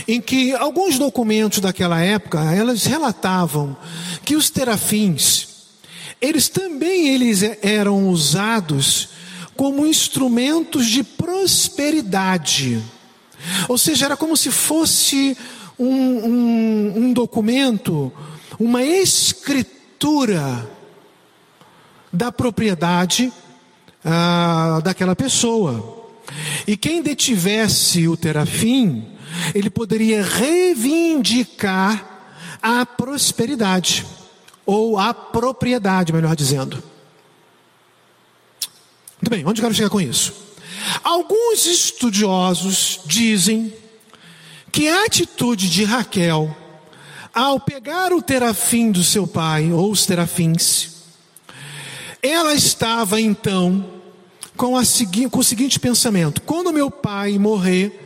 em 0.07 0.19
que 0.19 0.53
alguns 0.53 0.97
documentos 0.97 1.59
daquela 1.59 2.01
época, 2.01 2.39
elas 2.53 2.85
relatavam 2.85 3.77
que 4.25 4.35
os 4.35 4.49
terafins, 4.49 5.47
eles 6.19 6.49
também 6.49 7.09
eles 7.09 7.43
eram 7.61 8.09
usados 8.09 9.09
como 9.55 9.85
instrumentos 9.85 10.87
de 10.87 11.03
prosperidade. 11.03 12.81
Ou 13.67 13.77
seja, 13.77 14.05
era 14.05 14.17
como 14.17 14.35
se 14.35 14.51
fosse 14.51 15.37
um, 15.77 15.85
um, 15.85 16.93
um 16.97 17.13
documento, 17.13 18.11
uma 18.59 18.83
escritura 18.83 20.69
da 22.11 22.31
propriedade 22.31 23.31
ah, 24.03 24.79
daquela 24.83 25.15
pessoa. 25.15 26.01
E 26.67 26.77
quem 26.77 27.01
detivesse 27.01 28.07
o 28.07 28.15
terafim, 28.15 29.05
ele 29.53 29.69
poderia 29.69 30.23
reivindicar 30.23 32.07
a 32.61 32.85
prosperidade, 32.85 34.05
ou 34.65 34.99
a 34.99 35.13
propriedade, 35.13 36.13
melhor 36.13 36.35
dizendo. 36.35 36.81
Muito 39.19 39.29
bem, 39.29 39.45
onde 39.45 39.59
eu 39.59 39.63
quero 39.63 39.73
chegar 39.73 39.89
com 39.89 39.99
isso? 39.99 40.50
Alguns 41.03 41.65
estudiosos 41.65 42.99
dizem 43.05 43.73
que 44.71 44.87
a 44.87 45.05
atitude 45.05 45.69
de 45.69 45.83
Raquel, 45.83 46.55
ao 47.33 47.59
pegar 47.59 48.13
o 48.13 48.21
terafim 48.21 48.91
do 48.91 49.03
seu 49.03 49.27
pai, 49.27 49.71
ou 49.71 49.91
os 49.91 50.05
terafins, 50.05 50.91
ela 52.21 52.53
estava 52.53 53.19
então 53.19 53.85
com, 54.55 54.77
a, 54.77 54.81
com 55.29 55.39
o 55.39 55.43
seguinte 55.43 55.79
pensamento: 55.79 56.41
quando 56.41 56.73
meu 56.73 56.89
pai 56.89 57.37
morrer, 57.37 58.00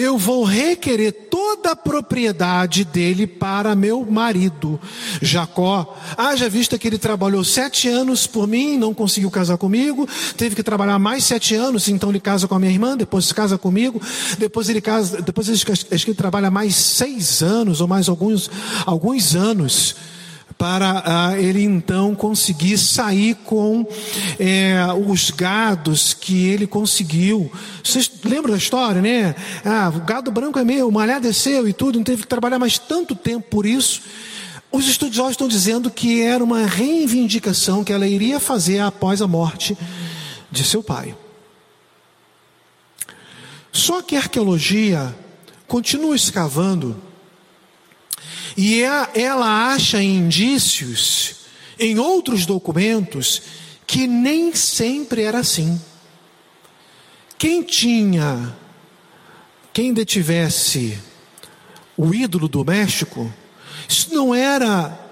eu 0.00 0.16
vou 0.16 0.44
requerer 0.44 1.12
toda 1.30 1.72
a 1.72 1.76
propriedade 1.76 2.84
dele 2.84 3.26
para 3.26 3.74
meu 3.74 4.04
marido, 4.04 4.80
Jacó. 5.20 5.96
Haja 6.16 6.48
vista 6.48 6.78
que 6.78 6.88
ele 6.88 6.98
trabalhou 6.98 7.44
sete 7.44 7.88
anos 7.88 8.26
por 8.26 8.46
mim, 8.46 8.78
não 8.78 8.94
conseguiu 8.94 9.30
casar 9.30 9.58
comigo, 9.58 10.08
teve 10.36 10.56
que 10.56 10.62
trabalhar 10.62 10.98
mais 10.98 11.24
sete 11.24 11.54
anos, 11.54 11.88
então 11.88 12.10
ele 12.10 12.20
casa 12.20 12.48
com 12.48 12.54
a 12.54 12.58
minha 12.58 12.72
irmã, 12.72 12.96
depois 12.96 13.26
se 13.26 13.34
casa 13.34 13.58
comigo, 13.58 14.00
depois 14.38 14.68
ele 14.68 14.80
casa, 14.80 15.20
depois 15.20 15.48
ele, 15.48 15.58
acho 15.70 16.04
que 16.04 16.10
ele 16.10 16.16
trabalha 16.16 16.50
mais 16.50 16.74
seis 16.76 17.42
anos 17.42 17.80
ou 17.80 17.88
mais 17.88 18.08
alguns, 18.08 18.50
alguns 18.86 19.34
anos 19.34 19.96
para 20.60 21.02
ah, 21.06 21.40
ele 21.40 21.62
então 21.62 22.14
conseguir 22.14 22.76
sair 22.76 23.34
com 23.34 23.82
é, 24.38 24.76
os 25.08 25.30
gados 25.30 26.12
que 26.12 26.48
ele 26.48 26.66
conseguiu. 26.66 27.50
Vocês 27.82 28.10
lembram 28.22 28.52
da 28.52 28.58
história, 28.58 29.00
né? 29.00 29.34
Ah, 29.64 29.90
o 29.96 30.00
gado 30.00 30.30
branco 30.30 30.58
é 30.58 30.64
meu, 30.64 30.86
o 30.86 30.92
malhar 30.92 31.18
desceu 31.18 31.66
e 31.66 31.72
tudo, 31.72 31.96
não 31.96 32.04
teve 32.04 32.20
que 32.20 32.28
trabalhar 32.28 32.58
mais 32.58 32.78
tanto 32.78 33.14
tempo 33.14 33.48
por 33.48 33.64
isso. 33.64 34.02
Os 34.70 34.86
estudiosos 34.86 35.30
estão 35.30 35.48
dizendo 35.48 35.90
que 35.90 36.20
era 36.20 36.44
uma 36.44 36.66
reivindicação 36.66 37.82
que 37.82 37.90
ela 37.90 38.06
iria 38.06 38.38
fazer 38.38 38.80
após 38.80 39.22
a 39.22 39.26
morte 39.26 39.78
de 40.50 40.62
seu 40.62 40.82
pai. 40.82 41.16
Só 43.72 44.02
que 44.02 44.14
a 44.14 44.18
arqueologia 44.18 45.16
continua 45.66 46.14
escavando 46.14 47.00
e 48.62 48.82
é, 48.82 49.08
ela 49.14 49.72
acha 49.72 50.02
indícios 50.02 51.36
em 51.78 51.98
outros 51.98 52.44
documentos 52.44 53.40
que 53.86 54.06
nem 54.06 54.54
sempre 54.54 55.22
era 55.22 55.38
assim. 55.38 55.80
Quem 57.38 57.62
tinha, 57.62 58.54
quem 59.72 59.94
detivesse 59.94 60.98
o 61.96 62.14
ídolo 62.14 62.48
doméstico, 62.48 63.32
isso 63.88 64.14
não 64.14 64.34
era 64.34 65.08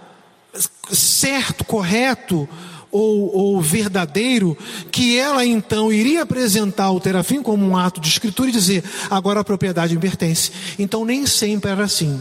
certo, 0.93 1.65
correto 1.65 2.47
ou, 2.91 3.35
ou, 3.35 3.63
verdadeiro, 3.63 4.59
que 4.93 5.19
ela 5.19 5.43
então 5.43 5.91
iria 5.91 6.21
apresentar 6.21 6.91
o 6.91 7.01
terafim 7.01 7.43
como 7.43 7.67
um 7.67 7.79
ato 7.79 7.99
de 7.99 8.09
escritura 8.09 8.51
e 8.51 8.53
dizer: 8.53 8.85
agora 9.09 9.41
a 9.41 9.45
propriedade 9.45 9.95
me 9.95 10.01
pertence. 10.03 10.53
Então 10.79 11.03
nem 11.03 11.25
sempre 11.25 11.71
era 11.71 11.85
assim. 11.85 12.21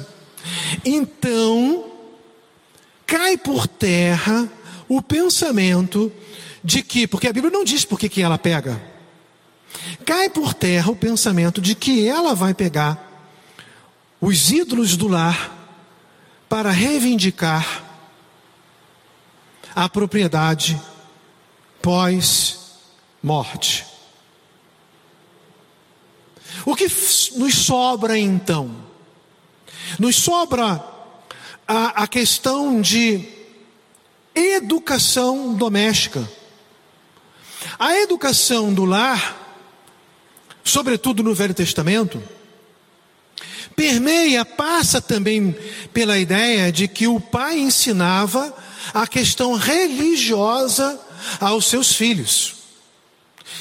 Então, 0.85 1.85
cai 3.05 3.37
por 3.37 3.67
terra 3.67 4.49
o 4.87 5.01
pensamento 5.01 6.11
de 6.63 6.83
que, 6.83 7.07
porque 7.07 7.27
a 7.27 7.33
Bíblia 7.33 7.51
não 7.51 7.63
diz 7.63 7.85
por 7.85 7.99
que, 7.99 8.09
que 8.09 8.21
ela 8.21 8.37
pega, 8.37 8.81
cai 10.05 10.29
por 10.29 10.53
terra 10.53 10.91
o 10.91 10.95
pensamento 10.95 11.61
de 11.61 11.75
que 11.75 12.07
ela 12.07 12.33
vai 12.33 12.53
pegar 12.53 13.05
os 14.19 14.51
ídolos 14.51 14.97
do 14.97 15.07
lar 15.07 15.55
para 16.49 16.71
reivindicar 16.71 17.85
a 19.75 19.87
propriedade 19.87 20.81
pós-morte. 21.81 23.85
O 26.65 26.75
que 26.75 26.87
nos 27.35 27.53
sobra 27.53 28.17
então? 28.17 28.86
Nos 29.99 30.15
sobra 30.15 30.83
a, 31.67 32.03
a 32.03 32.07
questão 32.07 32.81
de 32.81 33.27
educação 34.33 35.53
doméstica. 35.53 36.27
A 37.79 37.95
educação 37.97 38.73
do 38.73 38.85
lar, 38.85 39.65
sobretudo 40.63 41.23
no 41.23 41.33
Velho 41.33 41.53
Testamento, 41.53 42.21
permeia, 43.75 44.45
passa 44.45 45.01
também 45.01 45.55
pela 45.93 46.17
ideia 46.17 46.71
de 46.71 46.87
que 46.87 47.07
o 47.07 47.19
pai 47.19 47.59
ensinava 47.59 48.55
a 48.93 49.05
questão 49.05 49.55
religiosa 49.55 50.99
aos 51.39 51.65
seus 51.65 51.93
filhos. 51.93 52.55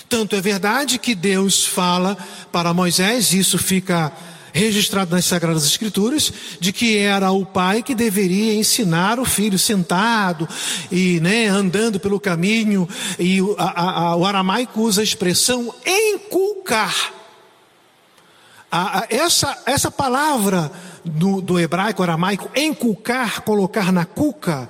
Tanto 0.09 0.37
é 0.37 0.41
verdade 0.41 0.99
que 0.99 1.15
Deus 1.15 1.67
fala 1.67 2.17
para 2.53 2.73
Moisés, 2.73 3.33
isso 3.33 3.59
fica 3.59 4.13
registrado 4.57 5.15
nas 5.15 5.27
Sagradas 5.27 5.67
Escrituras, 5.67 6.33
de 6.59 6.73
que 6.73 6.97
era 6.97 7.31
o 7.31 7.45
pai 7.45 7.83
que 7.83 7.95
deveria 7.95 8.55
ensinar 8.55 9.21
o 9.21 9.25
filho 9.25 9.59
sentado 9.59 10.49
e 10.91 11.21
né, 11.21 11.47
andando 11.47 12.01
pelo 12.01 12.19
caminho, 12.19 12.89
e 13.19 13.39
a, 13.59 13.83
a, 13.83 14.17
o 14.17 14.25
aramaico 14.25 14.81
usa 14.81 15.03
a 15.03 15.05
expressão 15.05 15.73
inculcar. 15.85 17.13
Essa, 19.09 19.63
essa 19.65 19.91
palavra 19.91 20.73
do, 21.07 21.41
do 21.41 21.59
hebraico 21.59 22.03
aramaico, 22.03 22.51
enculcar, 22.55 23.43
colocar 23.43 23.93
na 23.93 24.05
cuca, 24.05 24.69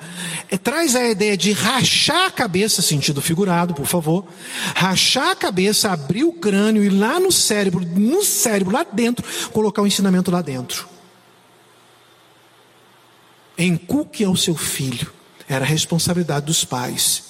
é, 0.50 0.58
traz 0.58 0.94
a 0.94 1.08
ideia 1.08 1.36
de 1.36 1.52
rachar 1.52 2.26
a 2.26 2.30
cabeça, 2.30 2.82
sentido 2.82 3.22
figurado, 3.22 3.74
por 3.74 3.86
favor, 3.86 4.26
rachar 4.74 5.30
a 5.30 5.36
cabeça, 5.36 5.90
abrir 5.90 6.24
o 6.24 6.32
crânio 6.32 6.84
e 6.84 6.90
lá 6.90 7.18
no 7.18 7.32
cérebro, 7.32 7.80
no 7.80 8.22
cérebro, 8.22 8.74
lá 8.74 8.84
dentro, 8.84 9.24
colocar 9.50 9.80
o 9.82 9.86
ensinamento 9.86 10.30
lá 10.30 10.42
dentro. 10.42 10.86
Encuque 13.58 14.22
ao 14.22 14.36
seu 14.36 14.54
filho, 14.54 15.10
era 15.48 15.64
a 15.64 15.68
responsabilidade 15.68 16.44
dos 16.44 16.64
pais. 16.64 17.24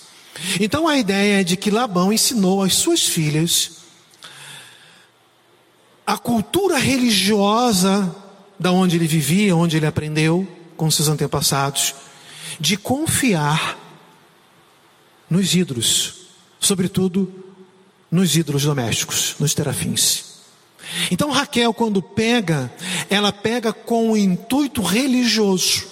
Então 0.61 0.89
a 0.89 0.99
ideia 0.99 1.41
é 1.41 1.45
de 1.45 1.57
que 1.57 1.71
Labão 1.71 2.13
ensinou 2.13 2.63
às 2.63 2.75
suas 2.75 3.07
filhas 3.07 3.77
a 6.05 6.19
cultura 6.19 6.77
religiosa 6.77 8.15
da 8.59 8.73
onde 8.73 8.97
ele 8.97 9.07
vivia, 9.07 9.55
onde 9.55 9.77
ele 9.77 9.87
aprendeu 9.87 10.47
com 10.77 10.91
seus 10.91 11.09
antepassados, 11.09 11.95
de 12.59 12.77
confiar 12.77 13.79
nos 15.29 15.55
ídolos, 15.55 16.27
sobretudo 16.61 17.45
nos 18.11 18.37
ídolos 18.37 18.65
domésticos, 18.65 19.35
nos 19.39 19.55
terafins. 19.55 20.37
Então 21.11 21.31
Raquel, 21.31 21.75
quando 21.75 22.01
pega, 22.01 22.73
ela 23.11 23.33
pega 23.33 23.73
com 23.73 24.13
o 24.13 24.17
intuito 24.17 24.81
religioso. 24.83 25.87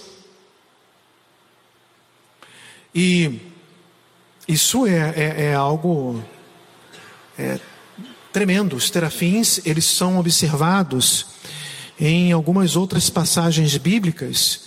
E 2.95 3.41
isso 4.47 4.87
é, 4.87 5.13
é, 5.17 5.45
é 5.47 5.55
algo 5.55 6.23
é, 7.37 7.59
tremendo. 8.33 8.77
Os 8.77 8.89
terafins, 8.89 9.61
eles 9.65 9.85
são 9.85 10.19
observados 10.19 11.27
em 11.99 12.33
algumas 12.33 12.77
outras 12.77 13.09
passagens 13.09 13.77
bíblicas, 13.77 14.63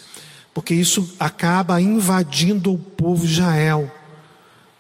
porque 0.54 0.74
isso 0.74 1.14
acaba 1.20 1.80
invadindo 1.82 2.74
o 2.74 2.78
povo 2.78 3.26
de 3.26 3.34
Israel. 3.34 3.92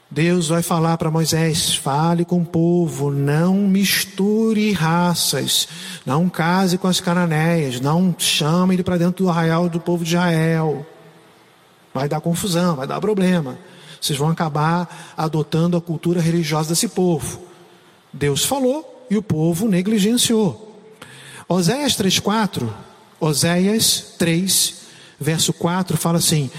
Deus 0.09 0.47
vai 0.47 0.63
falar 0.63 0.97
para 0.97 1.11
Moisés: 1.11 1.75
fale 1.75 2.23
com 2.23 2.41
o 2.41 2.45
povo, 2.45 3.11
não 3.11 3.55
misture 3.55 4.71
raças, 4.71 5.67
não 6.05 6.29
case 6.29 6.77
com 6.77 6.87
as 6.87 6.99
cananeias, 6.99 7.81
não 7.81 8.15
chame 8.17 8.75
ele 8.75 8.83
para 8.83 8.97
dentro 8.97 9.25
do 9.25 9.29
arraial 9.29 9.67
do 9.67 9.79
povo 9.79 10.03
de 10.03 10.15
Israel. 10.15 10.85
Vai 11.93 12.07
dar 12.07 12.21
confusão, 12.21 12.75
vai 12.75 12.87
dar 12.87 13.01
problema. 13.01 13.57
Vocês 13.99 14.17
vão 14.17 14.29
acabar 14.29 15.13
adotando 15.17 15.75
a 15.75 15.81
cultura 15.81 16.21
religiosa 16.21 16.69
desse 16.69 16.87
povo. 16.87 17.41
Deus 18.13 18.45
falou 18.45 19.05
e 19.09 19.17
o 19.17 19.23
povo 19.23 19.67
negligenciou. 19.67 20.66
Oséias 21.49 21.93
3,4, 21.93 22.69
Oséias 23.19 24.15
3, 24.17 24.75
verso 25.17 25.53
4, 25.53 25.95
fala 25.95 26.17
assim: 26.17 26.51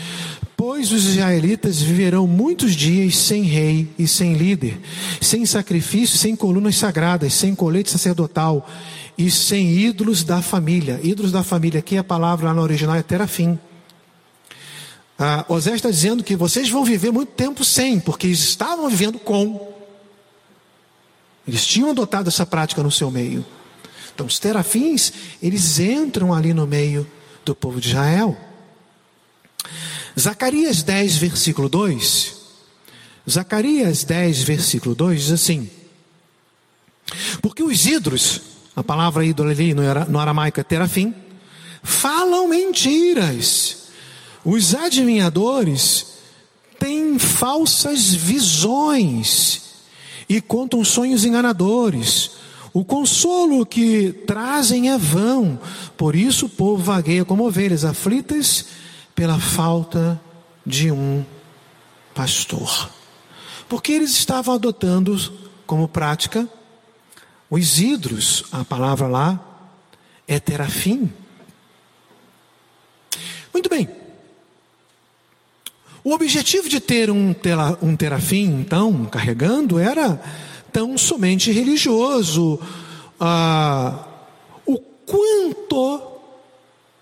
Pois 0.57 0.91
os 0.91 1.05
israelitas 1.05 1.83
viverão 1.83 2.27
muitos 2.27 2.75
dias 2.75 3.17
sem 3.17 3.43
rei 3.43 3.93
e 3.99 4.09
sem 4.09 4.33
líder, 4.33 4.81
sem 5.21 5.45
sacrifício, 5.45 6.17
sem 6.17 6.35
colunas 6.35 6.77
sagradas, 6.77 7.35
sem 7.35 7.55
colete 7.55 7.91
sacerdotal 7.91 8.67
e 9.17 9.31
sem 9.31 9.71
ídolos 9.79 10.25
da 10.25 10.41
família. 10.41 10.99
Ídolos 11.03 11.33
da 11.33 11.43
família, 11.43 11.81
aqui 11.81 11.99
a 11.99 12.05
palavra 12.05 12.47
lá 12.47 12.55
no 12.55 12.63
original 12.63 12.97
é 12.97 13.03
terafim. 13.03 13.59
Ah, 15.19 15.45
está 15.75 15.91
dizendo 15.91 16.25
que 16.25 16.35
vocês 16.35 16.71
vão 16.71 16.85
viver 16.85 17.11
muito 17.11 17.33
tempo 17.33 17.63
sem, 17.63 18.01
porque 18.01 18.29
eles 18.29 18.39
estavam 18.39 18.89
vivendo 18.89 19.19
com. 19.19 19.71
Eles 21.47 21.67
tinham 21.67 21.91
adotado 21.91 22.29
essa 22.29 22.47
prática 22.47 22.83
no 22.83 22.91
seu 22.91 23.11
meio. 23.11 23.45
Então, 24.19 24.27
os 24.27 24.41
terafins, 24.41 25.13
eles 25.41 25.79
entram 25.79 26.35
ali 26.35 26.53
no 26.53 26.67
meio 26.67 27.09
do 27.45 27.55
povo 27.55 27.81
de 27.81 27.91
Israel. 27.91 28.37
Zacarias 30.19 30.83
10, 30.83 31.19
versículo 31.19 31.69
2. 31.69 32.35
Zacarias 33.31 34.03
10, 34.03 34.43
versículo 34.43 34.97
2 34.97 35.21
diz 35.21 35.31
assim: 35.31 35.71
Porque 37.41 37.63
os 37.63 37.87
ídolos, 37.87 38.41
a 38.75 38.83
palavra 38.83 39.25
ídolo 39.25 39.51
ali 39.51 39.73
no 39.73 40.19
aramaico 40.19 40.59
é 40.59 40.65
terafim, 40.65 41.15
falam 41.81 42.49
mentiras. 42.49 43.85
Os 44.45 44.75
adivinhadores 44.75 46.07
têm 46.77 47.21
falsas 47.21 48.13
visões 48.13 49.63
e 50.29 50.41
contam 50.41 50.85
sonhos 50.85 51.25
enganadores. 51.25 52.38
O 52.73 52.85
consolo 52.85 53.65
que 53.65 54.13
trazem 54.27 54.91
é 54.91 54.99
vão, 54.99 55.59
por 55.97 56.15
isso 56.15 56.47
o 56.47 56.51
povo 56.51 56.83
vagueia 56.83 57.25
como 57.25 57.47
ovelhas 57.47 57.85
aflitas 57.85 58.67
pela 59.15 59.39
falta 59.39 60.21
de 60.65 60.91
um 60.91 61.25
pastor. 62.15 62.91
Porque 63.69 63.93
eles 63.93 64.11
estavam 64.11 64.55
adotando 64.55 65.17
como 65.67 65.89
prática 65.89 66.49
os 67.51 67.81
ídolos, 67.81 68.45
a 68.53 68.65
palavra 68.65 69.07
lá 69.07 69.41
é 70.27 70.39
terafim. 70.39 71.11
Muito 73.53 73.71
bem. 73.71 73.89
O 76.05 76.13
objetivo 76.13 76.69
de 76.69 76.79
ter 76.81 77.11
um, 77.11 77.35
um 77.83 77.97
terafim, 77.97 78.61
então, 78.61 79.05
carregando, 79.07 79.79
era 79.79 80.21
tão 80.73 80.97
somente 80.97 81.51
religioso. 81.51 82.61
Ah, 83.19 84.05
o 84.67 84.79
quanto, 84.79 86.03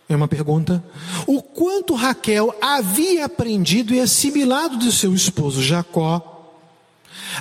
é 0.09 0.17
uma 0.17 0.29
pergunta, 0.29 0.83
o 1.27 1.43
quanto 1.43 1.95
Raquel 1.95 2.55
havia 2.61 3.25
aprendido 3.25 3.95
e 3.95 4.01
assimilado 4.01 4.79
de 4.79 4.93
seu 4.93 5.15
esposo 5.15 5.63
Jacó 5.63 6.55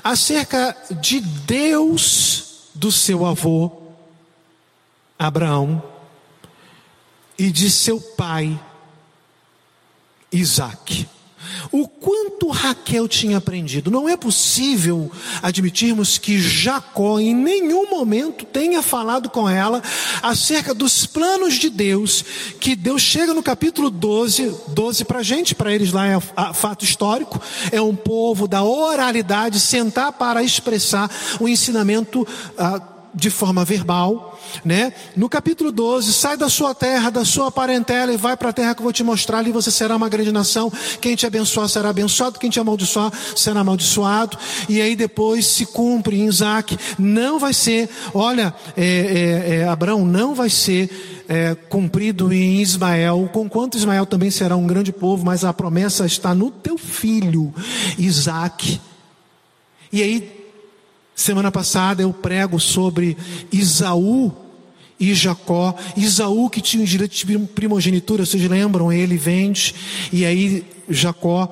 acerca 0.03 0.75
de 0.99 1.19
Deus 1.19 2.69
do 2.73 2.91
seu 2.91 3.25
avô 3.25 3.71
Abraão 5.17 5.81
e 7.37 7.49
de 7.49 7.71
seu 7.71 7.99
pai 7.99 8.59
Isaac. 10.31 11.07
O 11.71 11.87
quanto 11.87 12.49
Raquel 12.49 13.07
tinha 13.07 13.37
aprendido. 13.37 13.91
Não 13.91 14.07
é 14.07 14.17
possível 14.17 15.11
admitirmos 15.41 16.17
que 16.17 16.39
Jacó 16.39 17.19
em 17.19 17.33
nenhum 17.33 17.89
momento 17.89 18.45
tenha 18.45 18.81
falado 18.81 19.29
com 19.29 19.49
ela 19.49 19.81
acerca 20.21 20.73
dos 20.73 21.05
planos 21.05 21.55
de 21.55 21.69
Deus, 21.69 22.23
que 22.59 22.75
Deus 22.75 23.01
chega 23.01 23.33
no 23.33 23.43
capítulo 23.43 23.89
12, 23.89 24.55
12 24.69 25.05
para 25.05 25.19
a 25.19 25.23
gente, 25.23 25.55
para 25.55 25.73
eles 25.73 25.91
lá 25.91 26.07
é 26.07 26.19
fato 26.53 26.83
histórico, 26.83 27.41
é 27.71 27.81
um 27.81 27.95
povo 27.95 28.47
da 28.47 28.63
oralidade, 28.63 29.59
sentar 29.59 30.13
para 30.13 30.43
expressar 30.43 31.09
o 31.39 31.47
ensinamento. 31.47 32.27
Ah, 32.57 32.94
de 33.15 33.29
forma 33.29 33.63
verbal, 33.63 34.37
né? 34.63 34.93
No 35.15 35.29
capítulo 35.29 35.71
12, 35.71 36.13
sai 36.13 36.35
da 36.35 36.49
sua 36.49 36.75
terra, 36.75 37.09
da 37.09 37.23
sua 37.23 37.49
parentela 37.49 38.13
e 38.13 38.17
vai 38.17 38.35
para 38.35 38.49
a 38.49 38.53
terra 38.53 38.75
que 38.75 38.81
eu 38.81 38.83
vou 38.83 38.91
te 38.91 39.03
mostrar, 39.03 39.39
ali 39.39 39.51
você 39.51 39.71
será 39.71 39.95
uma 39.95 40.09
grande 40.09 40.31
nação. 40.31 40.71
Quem 40.99 41.15
te 41.15 41.25
abençoar 41.25 41.69
será 41.69 41.89
abençoado, 41.89 42.37
quem 42.37 42.49
te 42.49 42.59
amaldiçoar 42.59 43.11
será 43.35 43.61
amaldiçoado. 43.61 44.37
E 44.67 44.81
aí 44.81 44.95
depois 44.95 45.47
se 45.47 45.65
cumpre 45.65 46.19
em 46.19 46.27
Isaac, 46.27 46.77
não 46.99 47.39
vai 47.39 47.53
ser, 47.53 47.89
olha, 48.13 48.53
é, 48.75 48.83
é, 48.85 49.55
é, 49.55 49.67
Abraão 49.67 50.05
não 50.05 50.35
vai 50.35 50.49
ser 50.49 51.23
é, 51.29 51.55
cumprido 51.55 52.33
em 52.33 52.61
Ismael, 52.61 53.29
com 53.31 53.47
quanto 53.49 53.77
Ismael 53.77 54.05
também 54.05 54.29
será 54.29 54.57
um 54.57 54.67
grande 54.67 54.91
povo, 54.91 55.25
mas 55.25 55.45
a 55.45 55.53
promessa 55.53 56.05
está 56.05 56.35
no 56.35 56.51
teu 56.51 56.77
filho, 56.77 57.53
Isaac. 57.97 58.79
E 59.91 60.01
aí 60.01 60.44
Semana 61.15 61.49
passada 61.49 62.03
eu 62.03 62.11
prego 62.11 62.59
sobre 62.59 63.15
Isaú 63.49 64.33
e 64.99 65.13
Jacó, 65.13 65.73
Isaú 65.95 66.49
que 66.49 66.61
tinha 66.61 66.83
o 66.83 66.87
direito 66.87 67.15
de 67.15 67.37
primogenitura, 67.47 68.25
vocês 68.25 68.43
lembram? 68.49 68.91
Ele 68.91 69.17
vende, 69.17 69.73
e 70.11 70.25
aí 70.25 70.65
Jacó, 70.89 71.47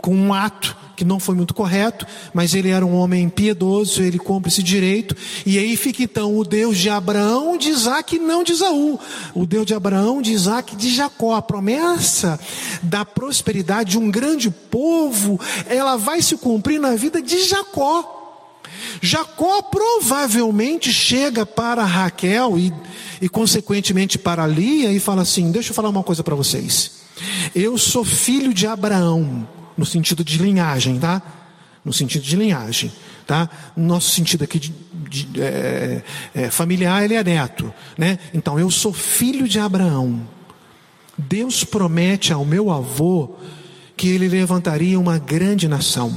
com 0.00 0.14
um 0.14 0.32
ato 0.32 0.76
que 0.94 1.04
não 1.04 1.20
foi 1.20 1.34
muito 1.34 1.54
correto, 1.54 2.06
mas 2.34 2.54
ele 2.54 2.70
era 2.70 2.84
um 2.84 2.94
homem 2.94 3.28
piedoso, 3.28 4.02
ele 4.02 4.18
cumpre 4.18 4.50
esse 4.50 4.62
direito, 4.62 5.16
e 5.46 5.58
aí 5.58 5.76
fica 5.76 6.02
então 6.02 6.36
o 6.36 6.44
Deus 6.44 6.76
de 6.76 6.90
Abraão, 6.90 7.56
de 7.56 7.68
Isaac 7.68 8.16
e 8.16 8.18
não 8.18 8.42
de 8.42 8.52
Isaú, 8.52 8.98
o 9.34 9.46
Deus 9.46 9.64
de 9.64 9.74
Abraão, 9.74 10.20
de 10.20 10.32
Isaac 10.32 10.74
e 10.74 10.76
de 10.76 10.90
Jacó, 10.90 11.34
a 11.34 11.42
promessa 11.42 12.38
da 12.82 13.04
prosperidade 13.04 13.92
de 13.92 13.98
um 13.98 14.10
grande 14.10 14.50
povo, 14.50 15.40
ela 15.66 15.96
vai 15.96 16.20
se 16.20 16.36
cumprir 16.36 16.78
na 16.78 16.94
vida 16.94 17.22
de 17.22 17.42
Jacó. 17.44 18.17
Jacó 19.00 19.62
provavelmente 19.62 20.92
chega 20.92 21.46
para 21.46 21.84
Raquel 21.84 22.58
e, 22.58 22.72
e 23.20 23.28
consequentemente 23.28 24.18
para 24.18 24.46
Lia 24.46 24.92
e 24.92 25.00
fala 25.00 25.22
assim: 25.22 25.50
Deixa 25.50 25.70
eu 25.70 25.74
falar 25.74 25.88
uma 25.88 26.02
coisa 26.02 26.22
para 26.24 26.34
vocês. 26.34 26.98
Eu 27.54 27.76
sou 27.78 28.04
filho 28.04 28.52
de 28.52 28.66
Abraão, 28.66 29.48
no 29.76 29.86
sentido 29.86 30.24
de 30.24 30.38
linhagem, 30.38 30.98
tá? 30.98 31.22
No 31.84 31.92
sentido 31.92 32.22
de 32.22 32.36
linhagem, 32.36 32.92
tá? 33.26 33.48
No 33.76 33.86
nosso 33.86 34.10
sentido 34.10 34.44
aqui 34.44 34.58
de, 34.58 34.74
de 35.08 35.40
é, 35.40 36.02
é, 36.34 36.50
familiar, 36.50 37.04
ele 37.04 37.14
é 37.14 37.24
neto, 37.24 37.72
né? 37.96 38.18
Então, 38.34 38.58
eu 38.58 38.70
sou 38.70 38.92
filho 38.92 39.48
de 39.48 39.58
Abraão. 39.58 40.28
Deus 41.16 41.64
promete 41.64 42.32
ao 42.32 42.44
meu 42.44 42.70
avô 42.70 43.34
que 43.96 44.08
ele 44.08 44.28
levantaria 44.28 44.98
uma 44.98 45.18
grande 45.18 45.66
nação. 45.66 46.16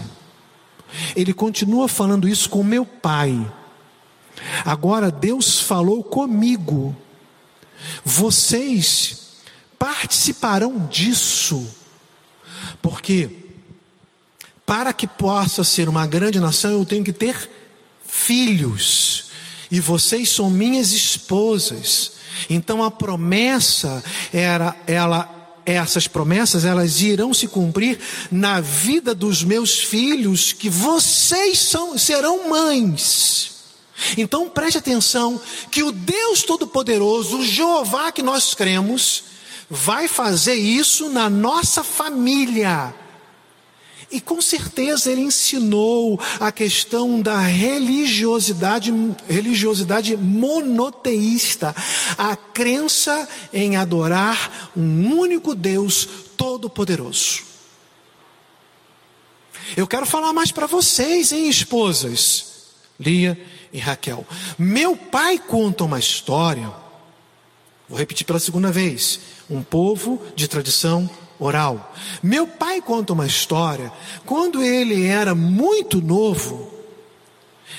Ele 1.16 1.34
continua 1.34 1.88
falando 1.88 2.28
isso 2.28 2.50
com 2.50 2.64
meu 2.64 2.86
pai. 2.86 3.40
Agora 4.66 5.12
Deus 5.12 5.60
falou 5.60 6.04
comigo. 6.04 6.96
Vocês 8.04 9.32
participarão 9.78 10.88
disso. 10.88 11.68
Porque 12.82 13.30
para 14.66 14.94
que 14.94 15.08
possa 15.08 15.64
ser 15.64 15.90
uma 15.90 16.06
grande 16.08 16.40
nação, 16.40 16.72
eu 16.72 16.86
tenho 16.86 17.04
que 17.04 17.14
ter 17.14 17.50
filhos. 18.06 19.26
E 19.70 19.80
vocês 19.80 20.30
são 20.30 20.50
minhas 20.50 20.92
esposas. 20.92 22.14
Então 22.50 22.84
a 22.84 22.92
promessa 22.92 24.04
era 24.34 24.76
ela 24.86 25.41
essas 25.66 26.08
promessas 26.08 26.66
elas 26.66 27.02
irão 27.02 27.34
se 27.34 27.48
cumprir 27.48 28.00
na 28.32 28.60
vida 28.60 29.14
dos 29.14 29.44
meus 29.44 29.80
filhos, 29.80 30.54
que 30.54 30.70
vocês 30.70 31.60
são, 31.60 31.98
serão 31.98 32.50
mães. 32.50 33.52
Então 34.18 34.50
preste 34.50 34.78
atenção 34.78 35.40
que 35.70 35.84
o 35.84 35.92
Deus 35.92 36.44
Todo-Poderoso, 36.44 37.40
o 37.40 37.46
Jeová 37.46 38.12
que 38.12 38.24
nós 38.24 38.54
cremos, 38.54 39.24
vai 39.70 40.08
fazer 40.08 40.56
isso 40.56 41.10
na 41.10 41.30
nossa 41.30 41.84
família. 41.84 42.94
E 44.12 44.20
com 44.20 44.42
certeza 44.42 45.10
ele 45.10 45.22
ensinou 45.22 46.20
a 46.40 46.52
questão 46.52 47.22
da 47.22 47.40
religiosidade, 47.40 48.92
religiosidade 49.30 50.18
monoteísta, 50.18 51.74
a 52.18 52.36
crença 52.36 53.28
em 53.54 53.78
adorar 53.78 54.72
um 54.76 55.18
único 55.18 55.56
Deus 55.56 56.08
todo-poderoso. 56.36 57.44
Eu 59.78 59.88
quero 59.88 60.06
falar 60.06 60.34
mais 60.34 60.52
para 60.52 60.68
vocês, 60.68 61.32
hein, 61.32 61.48
esposas, 61.48 62.66
Lia 63.00 63.40
e 63.72 63.80
Raquel. 63.80 64.28
Meu 64.60 64.98
pai 64.98 65.40
conta 65.40 65.86
uma 65.86 66.00
história, 66.00 66.70
vou 67.88 67.98
repetir 67.98 68.26
pela 68.26 68.40
segunda 68.40 68.72
vez: 68.72 69.22
um 69.50 69.64
povo 69.64 70.22
de 70.36 70.50
tradição 70.50 71.10
oral. 71.42 71.94
Meu 72.22 72.46
pai 72.48 72.80
conta 72.82 73.14
uma 73.14 73.26
história. 73.26 73.92
Quando 74.26 74.64
ele 74.64 75.06
era 75.08 75.34
muito 75.34 76.00
novo, 76.00 76.72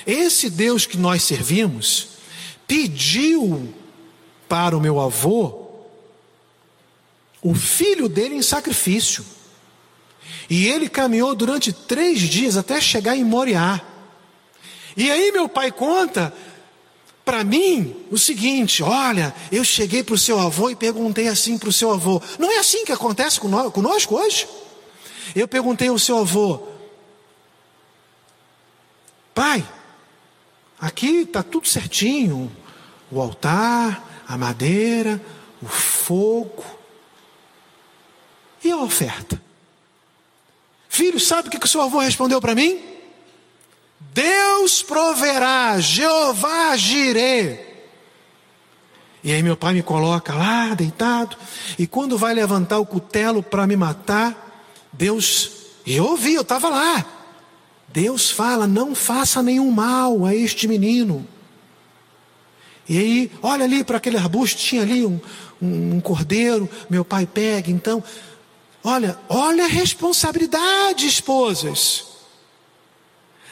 esse 0.04 0.50
Deus 0.50 0.84
que 0.84 0.98
nós 0.98 1.22
servimos 1.22 2.08
pediu 2.66 3.72
para 4.48 4.76
o 4.76 4.80
meu 4.80 5.00
avô 5.00 5.62
o 7.40 7.54
filho 7.54 8.08
dele 8.08 8.34
em 8.34 8.42
sacrifício. 8.42 9.24
E 10.50 10.66
ele 10.66 10.88
caminhou 10.88 11.34
durante 11.34 11.72
três 11.72 12.20
dias 12.20 12.56
até 12.56 12.80
chegar 12.80 13.16
em 13.16 13.24
Moriá. 13.24 13.80
E 14.96 15.10
aí 15.10 15.32
meu 15.32 15.48
pai 15.48 15.72
conta 15.72 16.32
para 17.24 17.44
mim 17.44 17.94
o 18.10 18.18
seguinte: 18.18 18.82
olha, 18.82 19.34
eu 19.50 19.64
cheguei 19.64 20.02
para 20.02 20.14
o 20.14 20.18
seu 20.18 20.38
avô 20.38 20.70
e 20.70 20.76
perguntei 20.76 21.28
assim 21.28 21.58
para 21.58 21.68
o 21.68 21.72
seu 21.72 21.90
avô. 21.92 22.20
Não 22.38 22.50
é 22.50 22.58
assim 22.58 22.84
que 22.84 22.92
acontece 22.92 23.40
conosco 23.40 24.16
hoje? 24.16 24.48
Eu 25.34 25.48
perguntei 25.48 25.88
ao 25.88 25.98
seu 25.98 26.18
avô, 26.18 26.60
pai, 29.34 29.66
aqui 30.78 31.22
está 31.22 31.42
tudo 31.42 31.68
certinho: 31.68 32.50
o 33.10 33.20
altar, 33.20 34.24
a 34.26 34.36
madeira, 34.36 35.20
o 35.62 35.66
fogo 35.66 36.64
e 38.64 38.70
a 38.70 38.76
oferta. 38.76 39.40
Filho, 40.88 41.18
sabe 41.18 41.48
o 41.48 41.50
que 41.50 41.64
o 41.64 41.68
seu 41.68 41.80
avô 41.80 42.00
respondeu 42.00 42.40
para 42.40 42.54
mim? 42.54 42.91
Deus 44.12 44.82
proverá, 44.82 45.80
Jeová 45.80 46.76
girê. 46.76 47.58
E 49.24 49.32
aí 49.32 49.42
meu 49.42 49.56
pai 49.56 49.72
me 49.72 49.82
coloca 49.82 50.34
lá, 50.34 50.74
deitado, 50.74 51.36
e 51.78 51.86
quando 51.86 52.18
vai 52.18 52.34
levantar 52.34 52.78
o 52.78 52.86
cutelo 52.86 53.42
para 53.42 53.66
me 53.66 53.76
matar, 53.76 54.66
Deus, 54.92 55.50
eu 55.86 56.04
ouvi, 56.04 56.34
eu 56.34 56.42
estava 56.42 56.68
lá. 56.68 57.06
Deus 57.88 58.30
fala: 58.30 58.66
não 58.66 58.94
faça 58.94 59.42
nenhum 59.42 59.70
mal 59.70 60.26
a 60.26 60.34
este 60.34 60.68
menino. 60.68 61.26
E 62.88 62.98
aí, 62.98 63.32
olha 63.40 63.64
ali 63.64 63.82
para 63.84 63.96
aquele 63.96 64.18
arbusto, 64.18 64.60
tinha 64.60 64.82
ali 64.82 65.06
um, 65.06 65.20
um, 65.60 65.94
um 65.94 66.00
cordeiro, 66.00 66.68
meu 66.90 67.04
pai 67.04 67.24
pega, 67.26 67.70
então, 67.70 68.02
olha, 68.82 69.16
olha 69.28 69.64
a 69.64 69.68
responsabilidade, 69.68 71.06
esposas. 71.06 72.11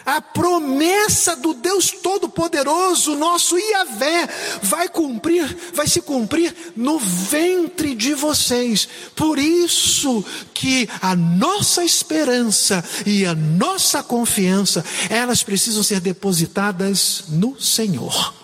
A 0.05 0.21
promessa 0.21 1.37
do 1.37 1.53
Deus 1.53 1.91
Todo-Poderoso, 1.91 3.15
nosso 3.17 3.59
Iavé, 3.59 4.29
vai 4.63 4.89
cumprir, 4.89 5.45
vai 5.75 5.87
se 5.87 6.01
cumprir 6.01 6.55
no 6.75 6.99
ventre 6.99 7.95
de 7.95 8.15
vocês. 8.15 8.89
Por 9.15 9.39
isso 9.39 10.25
que 10.55 10.89
a 11.03 11.15
nossa 11.15 11.85
esperança 11.85 12.85
e 13.05 13.27
a 13.27 13.35
nossa 13.35 14.03
confiança, 14.03 14.85
elas 15.09 15.43
precisam 15.43 15.83
ser 15.83 16.01
depositadas 16.01 17.25
no 17.29 17.61
Senhor. 17.61 18.35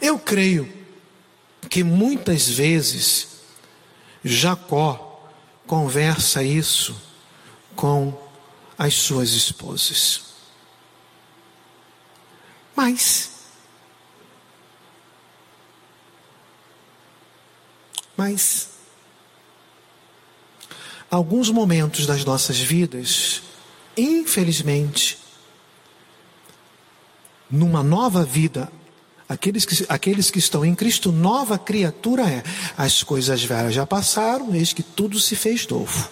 Eu 0.00 0.18
creio 0.18 0.72
que 1.68 1.84
muitas 1.84 2.48
vezes 2.48 3.28
Jacó 4.24 5.03
conversa 5.74 6.40
isso 6.40 6.96
com 7.74 8.16
as 8.78 8.94
suas 8.94 9.30
esposas. 9.30 10.26
Mas, 12.76 13.32
mas, 18.16 18.68
alguns 21.10 21.50
momentos 21.50 22.06
das 22.06 22.24
nossas 22.24 22.60
vidas, 22.60 23.42
infelizmente, 23.96 25.18
numa 27.50 27.82
nova 27.82 28.24
vida 28.24 28.70
Aqueles 29.28 29.64
que, 29.64 29.86
aqueles 29.88 30.30
que 30.30 30.38
estão 30.38 30.64
em 30.64 30.74
Cristo, 30.74 31.10
nova 31.10 31.58
criatura 31.58 32.22
é. 32.28 32.42
As 32.76 33.02
coisas 33.02 33.42
velhas 33.42 33.74
já 33.74 33.86
passaram, 33.86 34.54
eis 34.54 34.72
que 34.72 34.82
tudo 34.82 35.18
se 35.18 35.34
fez 35.34 35.66
novo. 35.66 36.10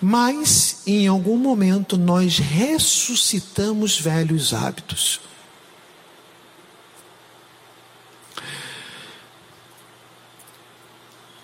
Mas, 0.00 0.82
em 0.86 1.06
algum 1.06 1.36
momento, 1.36 1.98
nós 1.98 2.38
ressuscitamos 2.38 4.00
velhos 4.00 4.54
hábitos. 4.54 5.20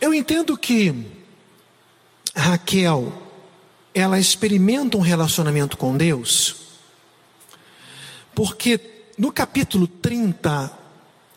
Eu 0.00 0.12
entendo 0.14 0.57
que 0.57 1.07
Raquel, 2.35 3.12
ela 3.94 4.18
experimenta 4.18 4.96
um 4.96 5.00
relacionamento 5.00 5.77
com 5.77 5.96
Deus, 5.96 6.57
porque 8.35 8.93
no 9.16 9.33
capítulo 9.33 9.87
30, 9.87 10.70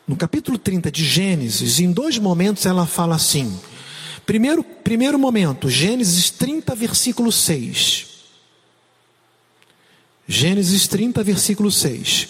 no 0.08 0.16
capítulo 0.16 0.58
30 0.58 0.92
de 0.92 1.06
Gênesis, 1.06 1.80
em 1.80 1.92
dois 1.92 2.18
momentos 2.18 2.66
ela 2.66 2.86
fala 2.86 3.16
assim. 3.16 3.60
Primeiro, 4.26 4.64
primeiro 4.64 5.18
momento, 5.18 5.70
Gênesis 5.70 6.30
30, 6.30 6.76
versículo 6.76 7.32
6. 7.32 8.08
Gênesis 10.28 10.88
30, 10.88 11.24
versículo 11.24 11.72
6. 11.72 12.28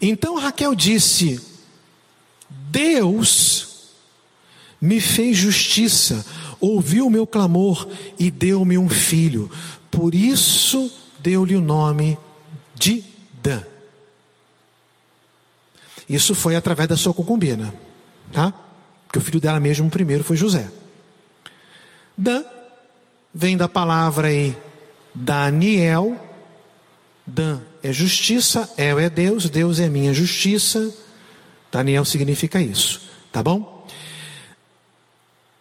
Então 0.00 0.36
Raquel 0.36 0.74
disse: 0.74 1.40
Deus 2.48 3.66
me 4.80 5.00
fez 5.00 5.36
justiça, 5.36 6.24
ouviu 6.60 7.06
o 7.06 7.10
meu 7.10 7.26
clamor 7.26 7.88
e 8.18 8.30
deu-me 8.30 8.78
um 8.78 8.88
filho. 8.88 9.50
Por 9.90 10.14
isso 10.14 10.92
deu-lhe 11.20 11.56
o 11.56 11.60
nome 11.60 12.18
de 12.74 13.02
Dan. 13.42 13.75
Isso 16.08 16.34
foi 16.34 16.54
através 16.56 16.88
da 16.88 16.96
sua 16.96 17.12
concubina, 17.12 17.74
tá? 18.32 18.52
Porque 19.06 19.18
o 19.18 19.22
filho 19.22 19.40
dela 19.40 19.58
mesmo 19.58 19.90
primeiro 19.90 20.22
foi 20.22 20.36
José. 20.36 20.70
Dan 22.16 22.44
vem 23.34 23.56
da 23.56 23.68
palavra 23.68 24.28
aí 24.28 24.56
Daniel. 25.14 26.20
Dan 27.26 27.60
é 27.82 27.92
justiça, 27.92 28.70
El 28.76 29.00
é 29.00 29.10
Deus, 29.10 29.50
Deus 29.50 29.80
é 29.80 29.88
minha 29.88 30.14
justiça. 30.14 30.94
Daniel 31.72 32.04
significa 32.04 32.60
isso, 32.60 33.02
tá 33.32 33.42
bom? 33.42 33.86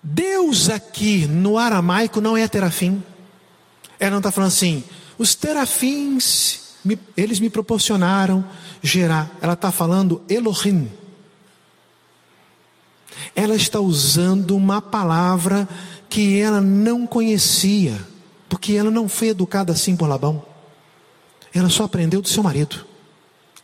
Deus 0.02 0.70
aqui 0.70 1.26
no 1.26 1.58
aramaico 1.58 2.22
não 2.22 2.38
é 2.38 2.48
terafim. 2.48 3.04
Ela 4.00 4.12
não 4.12 4.20
está 4.20 4.32
falando 4.32 4.50
assim, 4.50 4.84
os 5.18 5.34
terafins, 5.34 6.65
eles 7.18 7.40
me 7.40 7.50
proporcionaram 7.50 8.46
gerar. 8.82 9.32
Ela 9.42 9.54
está 9.54 9.72
falando 9.72 10.22
Elohim. 10.30 10.90
Ela 13.36 13.56
está 13.56 13.80
usando 13.80 14.56
uma 14.56 14.82
palavra 14.82 15.68
que 16.10 16.40
ela 16.40 16.62
não 16.62 17.08
conhecia, 17.08 18.00
porque 18.48 18.74
ela 18.74 18.92
não 18.92 19.10
foi 19.10 19.30
educada 19.30 19.74
assim 19.74 19.96
por 19.96 20.08
Labão. 20.08 20.46
Ela 21.54 21.70
só 21.70 21.86
aprendeu 21.86 22.22
do 22.22 22.30
seu 22.30 22.44
marido. 22.44 22.86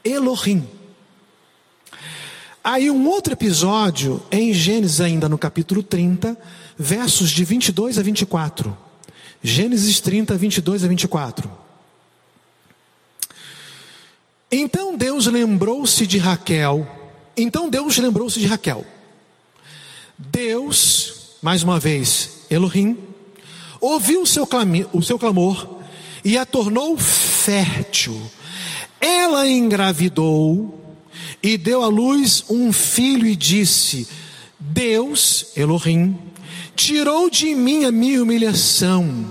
Elohim. 0.03 0.67
Aí 2.63 2.91
um 2.91 3.07
outro 3.07 3.33
episódio 3.33 4.21
em 4.31 4.53
Gênesis 4.53 5.01
ainda 5.01 5.27
no 5.27 5.37
capítulo 5.37 5.81
30, 5.81 6.37
versos 6.77 7.29
de 7.29 7.43
22 7.43 7.97
a 7.97 8.03
24. 8.03 8.77
Gênesis 9.43 9.99
30, 9.99 10.35
22 10.37 10.83
a 10.83 10.87
24. 10.87 11.60
Então 14.51 14.97
Deus 14.97 15.27
lembrou-se 15.27 16.05
de 16.05 16.17
Raquel. 16.17 16.85
Então 17.37 17.69
Deus 17.69 17.97
lembrou-se 17.97 18.39
de 18.39 18.47
Raquel. 18.47 18.85
Deus, 20.17 21.37
mais 21.41 21.63
uma 21.63 21.79
vez, 21.79 22.41
Elohim, 22.49 22.97
ouviu 23.79 24.21
o 24.21 24.27
seu, 24.27 24.45
clame, 24.45 24.85
o 24.91 25.01
seu 25.01 25.17
clamor 25.17 25.79
e 26.23 26.37
a 26.37 26.45
tornou 26.45 26.97
fértil. 26.97 28.21
Ela 28.99 29.49
engravidou 29.49 30.79
e 31.41 31.57
deu 31.57 31.81
à 31.81 31.87
luz 31.87 32.43
um 32.49 32.73
filho 32.73 33.25
e 33.25 33.35
disse: 33.35 34.07
Deus, 34.59 35.47
Elohim, 35.55 36.17
tirou 36.75 37.29
de 37.29 37.55
mim 37.55 37.85
a 37.85 37.91
minha 37.91 38.21
humilhação, 38.21 39.25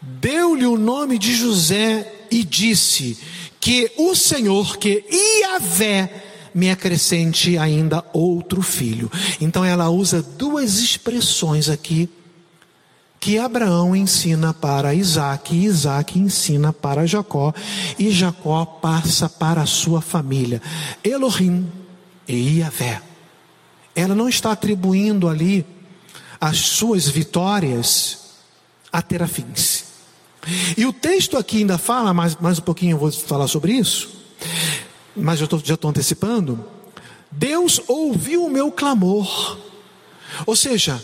deu-lhe 0.00 0.66
o 0.66 0.78
nome 0.78 1.18
de 1.18 1.34
José 1.34 2.26
e 2.30 2.44
disse: 2.44 3.18
que 3.68 3.92
o 3.98 4.14
Senhor, 4.14 4.78
que 4.78 5.04
Iavé, 5.10 6.50
me 6.54 6.70
acrescente 6.70 7.58
ainda 7.58 8.02
outro 8.14 8.62
filho. 8.62 9.12
Então 9.42 9.62
ela 9.62 9.90
usa 9.90 10.22
duas 10.22 10.78
expressões 10.78 11.68
aqui 11.68 12.08
que 13.20 13.38
Abraão 13.38 13.94
ensina 13.94 14.54
para 14.54 14.94
Isaac, 14.94 15.54
e 15.54 15.66
Isaac 15.66 16.18
ensina 16.18 16.72
para 16.72 17.06
Jacó, 17.06 17.52
e 17.98 18.10
Jacó 18.10 18.64
passa 18.64 19.28
para 19.28 19.60
a 19.60 19.66
sua 19.66 20.00
família. 20.00 20.62
Elohim 21.04 21.70
e 22.26 22.60
Iavé. 22.60 23.02
Ela 23.94 24.14
não 24.14 24.30
está 24.30 24.52
atribuindo 24.52 25.28
ali 25.28 25.66
as 26.40 26.56
suas 26.56 27.06
vitórias 27.06 28.30
a 28.90 29.02
terafins. 29.02 29.87
E 30.76 30.86
o 30.86 30.92
texto 30.92 31.36
aqui 31.36 31.58
ainda 31.58 31.78
fala, 31.78 32.14
mais, 32.14 32.36
mais 32.36 32.58
um 32.58 32.62
pouquinho 32.62 32.94
eu 32.94 32.98
vou 32.98 33.12
falar 33.12 33.48
sobre 33.48 33.72
isso, 33.72 34.08
mas 35.14 35.40
eu 35.40 35.48
tô, 35.48 35.58
já 35.58 35.74
estou 35.74 35.90
antecipando. 35.90 36.64
Deus 37.30 37.80
ouviu 37.86 38.44
o 38.44 38.50
meu 38.50 38.70
clamor. 38.70 39.58
Ou 40.46 40.56
seja, 40.56 41.02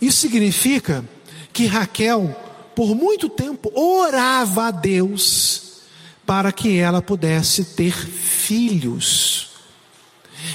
isso 0.00 0.20
significa 0.20 1.04
que 1.52 1.66
Raquel, 1.66 2.34
por 2.74 2.94
muito 2.94 3.28
tempo, 3.28 3.70
orava 3.74 4.68
a 4.68 4.70
Deus 4.70 5.80
para 6.26 6.52
que 6.52 6.78
ela 6.78 7.02
pudesse 7.02 7.64
ter 7.64 7.92
filhos. 7.94 9.50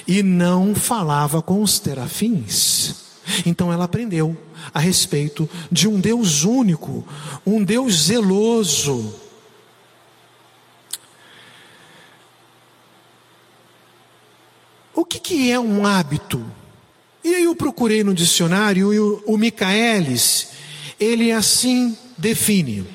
E 0.07 0.21
não 0.21 0.75
falava 0.75 1.41
com 1.41 1.61
os 1.61 1.79
terafins. 1.79 2.95
Então 3.45 3.71
ela 3.71 3.85
aprendeu 3.85 4.37
a 4.73 4.79
respeito 4.79 5.49
de 5.71 5.87
um 5.87 5.99
Deus 5.99 6.43
único, 6.43 7.07
um 7.45 7.63
Deus 7.63 8.05
zeloso. 8.05 9.13
O 14.93 15.05
que, 15.05 15.19
que 15.19 15.51
é 15.51 15.59
um 15.59 15.85
hábito? 15.85 16.43
E 17.23 17.35
aí 17.35 17.43
eu 17.43 17.55
procurei 17.55 18.03
no 18.03 18.13
dicionário 18.13 18.93
e 18.93 18.99
o, 18.99 19.23
o 19.25 19.37
Micaelis, 19.37 20.49
ele 20.99 21.31
assim 21.31 21.97
define: 22.17 22.87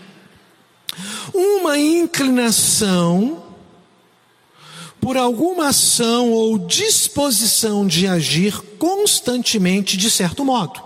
uma 1.32 1.78
inclinação 1.78 3.42
por 5.00 5.16
alguma 5.16 5.68
ação 5.68 6.30
ou 6.30 6.58
disposição 6.58 7.86
de 7.86 8.06
agir 8.06 8.60
constantemente 8.78 9.96
de 9.96 10.08
certo 10.08 10.44
modo, 10.44 10.80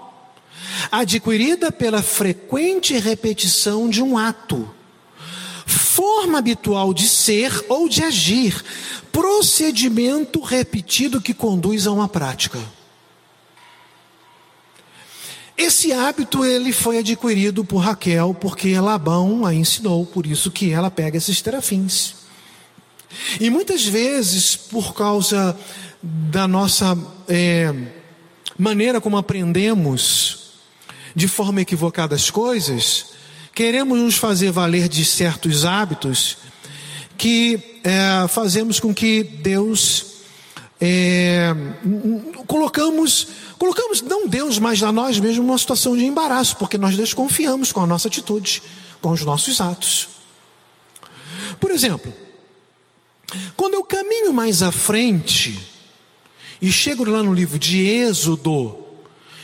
adquirida 0.91 1.71
pela 1.71 2.03
frequente 2.03 2.99
repetição 2.99 3.89
de 3.89 4.03
um 4.03 4.17
ato, 4.17 4.69
forma 5.65 6.39
habitual 6.39 6.93
de 6.93 7.09
ser 7.09 7.65
ou 7.69 7.89
de 7.89 8.03
agir, 8.03 8.63
procedimento 9.11 10.41
repetido 10.41 11.21
que 11.21 11.33
conduz 11.33 11.87
a 11.87 11.93
uma 11.93 12.09
prática. 12.09 12.59
Esse 15.57 15.91
hábito 15.91 16.45
ele 16.45 16.71
foi 16.71 16.99
adquirido 16.99 17.65
por 17.65 17.79
Raquel 17.79 18.35
porque 18.35 18.79
Labão 18.79 19.47
a 19.47 19.55
ensinou, 19.55 20.05
por 20.05 20.27
isso 20.27 20.51
que 20.51 20.71
ela 20.71 20.91
pega 20.91 21.17
esses 21.17 21.41
terafins. 21.41 22.15
E 23.41 23.49
muitas 23.49 23.85
vezes, 23.85 24.55
por 24.55 24.95
causa 24.95 25.59
da 26.03 26.47
nossa 26.47 26.97
é, 27.27 27.75
maneira 28.59 29.01
como 29.01 29.17
aprendemos 29.17 30.46
de 31.17 31.27
forma 31.27 31.63
equivocada 31.63 32.15
as 32.15 32.29
coisas, 32.29 33.07
queremos 33.55 33.99
nos 33.99 34.17
fazer 34.17 34.51
valer 34.51 34.87
de 34.87 35.03
certos 35.03 35.65
hábitos 35.65 36.37
que 37.17 37.59
é, 37.83 38.29
fazemos 38.29 38.79
com 38.79 38.93
que 38.93 39.23
Deus 39.23 40.05
é, 40.79 41.55
colocamos 42.47 43.29
colocamos 43.59 44.03
não 44.03 44.29
Deus, 44.29 44.59
mas 44.59 44.83
a 44.83 44.93
nós 44.93 45.19
mesmos 45.19 45.47
numa 45.47 45.57
situação 45.57 45.97
de 45.97 46.05
embaraço, 46.05 46.57
porque 46.59 46.77
nós 46.77 46.95
desconfiamos 46.95 47.73
com 47.73 47.81
a 47.81 47.87
nossa 47.87 48.09
atitude, 48.09 48.63
com 49.01 49.11
os 49.11 49.23
nossos 49.23 49.59
atos. 49.59 50.09
Por 51.59 51.71
exemplo, 51.71 52.13
quando 53.57 53.73
eu 53.73 53.83
caminho 53.83 54.35
mais 54.35 54.63
à 54.63 54.71
frente 54.71 55.59
e 56.61 56.71
chego 56.71 57.09
lá 57.09 57.23
no 57.23 57.33
livro 57.33 57.59
de 57.59 57.81
Êxodo, 57.87 58.86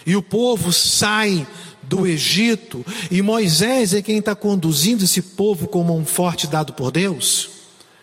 e 0.06 0.16
o 0.16 0.22
povo 0.22 0.72
sai 0.72 1.46
do 1.82 2.06
Egito, 2.06 2.84
e 3.10 3.20
Moisés 3.20 3.92
é 3.92 4.00
quem 4.00 4.18
está 4.18 4.34
conduzindo 4.34 5.04
esse 5.04 5.20
povo 5.20 5.66
como 5.66 5.96
um 5.96 6.04
forte 6.04 6.46
dado 6.46 6.72
por 6.72 6.90
Deus, 6.90 7.50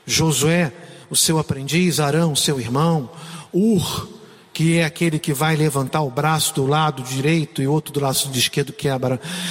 Josué, 0.05 0.71
o 1.09 1.15
seu 1.15 1.39
aprendiz, 1.39 1.99
Arão, 1.99 2.35
seu 2.35 2.59
irmão, 2.59 3.09
Ur, 3.51 4.07
que 4.53 4.77
é 4.77 4.83
aquele 4.83 5.17
que 5.17 5.33
vai 5.33 5.55
levantar 5.55 6.01
o 6.01 6.11
braço 6.11 6.53
do 6.53 6.67
lado 6.67 7.01
direito 7.01 7.61
e 7.61 7.67
outro 7.67 7.93
do 7.93 7.99
lado 7.99 8.17
esquerdo, 8.33 8.73
que 8.73 8.89
é, 8.89 8.91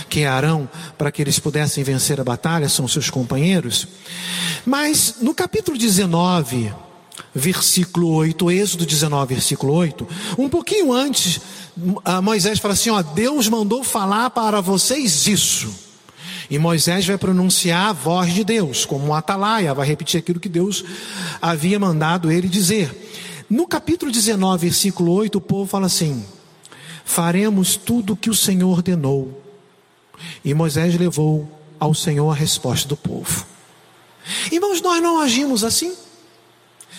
que 0.09 0.21
é 0.21 0.29
Arão, 0.29 0.69
para 0.97 1.11
que 1.11 1.23
eles 1.23 1.39
pudessem 1.39 1.83
vencer 1.83 2.21
a 2.21 2.25
batalha, 2.25 2.69
são 2.69 2.87
seus 2.87 3.09
companheiros. 3.09 3.89
Mas 4.67 5.17
no 5.21 5.35
capítulo 5.35 5.79
19, 5.79 6.73
versículo 7.35 8.13
8, 8.15 8.51
Êxodo 8.51 8.87
19, 8.87 9.35
versículo 9.35 9.73
8, 9.75 10.09
um 10.39 10.49
pouquinho 10.49 10.93
antes, 10.93 11.41
Moisés 12.23 12.59
fala 12.59 12.75
assim: 12.75 12.91
ó, 12.91 13.03
Deus 13.03 13.49
mandou 13.49 13.85
falar 13.85 14.31
para 14.31 14.61
vocês 14.61 15.27
isso. 15.27 15.89
E 16.51 16.59
Moisés 16.59 17.07
vai 17.07 17.19
pronunciar 17.19 17.91
a 17.91 17.93
voz 17.93 18.33
de 18.33 18.43
Deus, 18.43 18.87
como 18.87 19.07
um 19.07 19.15
atalaia, 19.15 19.75
vai 19.75 19.87
repetir 19.87 20.19
aquilo 20.19 20.41
que 20.41 20.49
Deus 20.49 20.83
havia 21.43 21.79
mandado 21.79 22.33
ele 22.33 22.49
dizer. 22.49 22.91
No 23.51 23.67
capítulo 23.67 24.11
19, 24.11 24.67
versículo 24.67 25.13
8, 25.13 25.37
o 25.37 25.41
povo 25.41 25.69
fala 25.69 25.87
assim: 25.87 26.25
Faremos 27.05 27.77
tudo 27.77 28.15
o 28.15 28.17
que 28.17 28.31
o 28.31 28.35
Senhor 28.35 28.71
ordenou. 28.71 29.43
E 30.45 30.53
Moisés 30.55 30.99
levou 30.99 31.49
ao 31.79 31.95
Senhor 31.95 32.31
a 32.31 32.35
resposta 32.35 32.89
do 32.89 32.97
povo. 32.97 33.47
Irmãos, 34.51 34.81
nós 34.81 35.03
não 35.03 35.21
agimos 35.21 35.65
assim. 35.65 35.95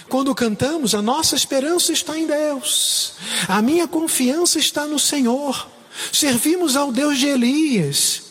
Quando 0.09 0.33
cantamos, 0.33 0.95
a 0.95 1.01
nossa 1.01 1.35
esperança 1.35 1.93
está 1.93 2.17
em 2.17 2.25
Deus, 2.25 3.13
a 3.47 3.61
minha 3.61 3.87
confiança 3.87 4.57
está 4.57 4.85
no 4.85 4.97
Senhor. 4.97 5.69
Servimos 6.11 6.75
ao 6.75 6.91
Deus 6.91 7.19
de 7.19 7.27
Elias, 7.27 8.23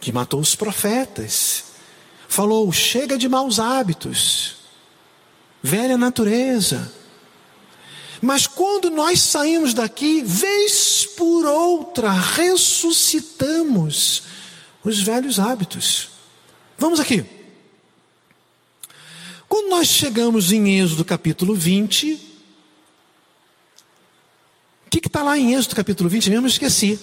que 0.00 0.10
matou 0.10 0.40
os 0.40 0.54
profetas, 0.54 1.64
falou: 2.28 2.72
chega 2.72 3.18
de 3.18 3.28
maus 3.28 3.60
hábitos, 3.60 4.56
velha 5.62 5.98
natureza. 5.98 6.90
Mas 8.20 8.46
quando 8.46 8.90
nós 8.90 9.20
saímos 9.20 9.74
daqui, 9.74 10.22
vez 10.22 11.06
por 11.16 11.46
outra, 11.46 12.10
ressuscitamos 12.10 14.22
os 14.82 15.00
velhos 15.00 15.38
hábitos. 15.38 16.08
Vamos 16.76 16.98
aqui. 16.98 17.37
Quando 19.48 19.70
nós 19.70 19.88
chegamos 19.88 20.52
em 20.52 20.78
Êxodo 20.78 21.04
capítulo 21.04 21.54
20, 21.54 22.12
o 24.86 24.90
que 24.90 25.06
está 25.06 25.22
lá 25.22 25.38
em 25.38 25.54
Êxodo 25.54 25.74
capítulo 25.74 26.10
20 26.10 26.28
mesmo? 26.28 26.46
Esqueci. 26.46 26.98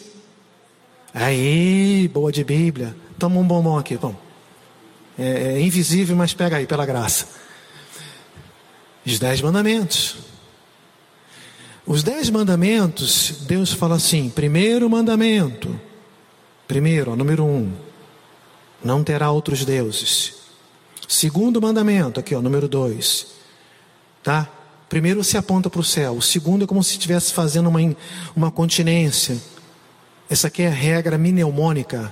Aí, 1.11 2.07
boa 2.13 2.31
de 2.31 2.43
Bíblia. 2.43 2.95
Toma 3.17 3.39
um 3.39 3.47
bombom 3.47 3.77
aqui, 3.77 3.97
bom. 3.97 4.15
É, 5.17 5.53
é 5.53 5.61
invisível, 5.61 6.15
mas 6.15 6.33
pega 6.33 6.57
aí, 6.57 6.67
pela 6.67 6.85
graça. 6.85 7.27
Os 9.03 9.17
dez 9.17 9.41
mandamentos. 9.41 10.17
Os 11.87 12.03
dez 12.03 12.29
mandamentos, 12.29 13.41
Deus 13.41 13.71
fala 13.71 13.95
assim: 13.95 14.29
primeiro 14.29 14.89
mandamento, 14.89 15.79
primeiro, 16.67 17.11
ó, 17.11 17.15
número 17.15 17.43
um, 17.43 17.71
não 18.83 19.03
terá 19.03 19.31
outros 19.31 19.63
deuses. 19.63 20.44
Segundo 21.07 21.61
mandamento, 21.61 22.19
aqui 22.19 22.35
ó, 22.35 22.41
número 22.41 22.67
dois. 22.67 23.27
Tá? 24.23 24.49
Primeiro 24.89 25.23
se 25.23 25.37
aponta 25.37 25.69
para 25.69 25.81
o 25.81 25.83
céu. 25.83 26.13
O 26.13 26.21
segundo 26.21 26.63
é 26.63 26.67
como 26.67 26.83
se 26.83 26.91
estivesse 26.91 27.33
fazendo 27.33 27.69
uma, 27.69 27.79
uma 28.35 28.51
continência. 28.51 29.37
Essa 30.29 30.47
aqui 30.47 30.63
é 30.63 30.67
a 30.67 30.71
regra 30.71 31.17
mnemônica, 31.17 32.11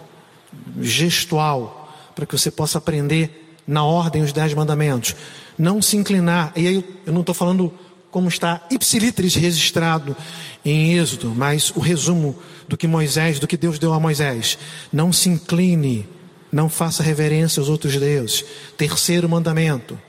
gestual, 0.80 1.92
para 2.16 2.26
que 2.26 2.38
você 2.38 2.52
possa 2.52 2.78
aprender 2.78 3.58
na 3.66 3.84
ordem 3.84 4.22
os 4.22 4.32
dez 4.32 4.54
mandamentos. 4.54 5.16
Não 5.58 5.82
se 5.82 5.98
inclinar. 5.98 6.52
E 6.56 6.68
aí 6.68 7.00
eu 7.06 7.14
não 7.14 7.22
estou 7.22 7.34
falando 7.34 7.74
como 8.12 8.28
está 8.28 8.62
ipsilitris 8.70 9.34
registrado 9.36 10.16
em 10.64 10.94
Êxodo, 10.98 11.34
mas 11.36 11.72
o 11.76 11.80
resumo 11.80 12.36
do 12.68 12.78
que 12.78 12.88
Moisés, 12.88 13.40
do 13.40 13.48
que 13.48 13.58
Deus 13.58 13.80
deu 13.80 13.94
a 13.94 14.00
Moisés. 14.00 14.58
Não 14.92 15.12
se 15.12 15.30
incline 15.30 16.08
não 16.54 16.70
faça 16.70 17.02
reverência 17.02 17.60
aos 17.60 17.68
outros 17.68 17.98
deuses. 17.98 18.46
Terceiro 18.78 19.28
mandamento: 19.28 20.00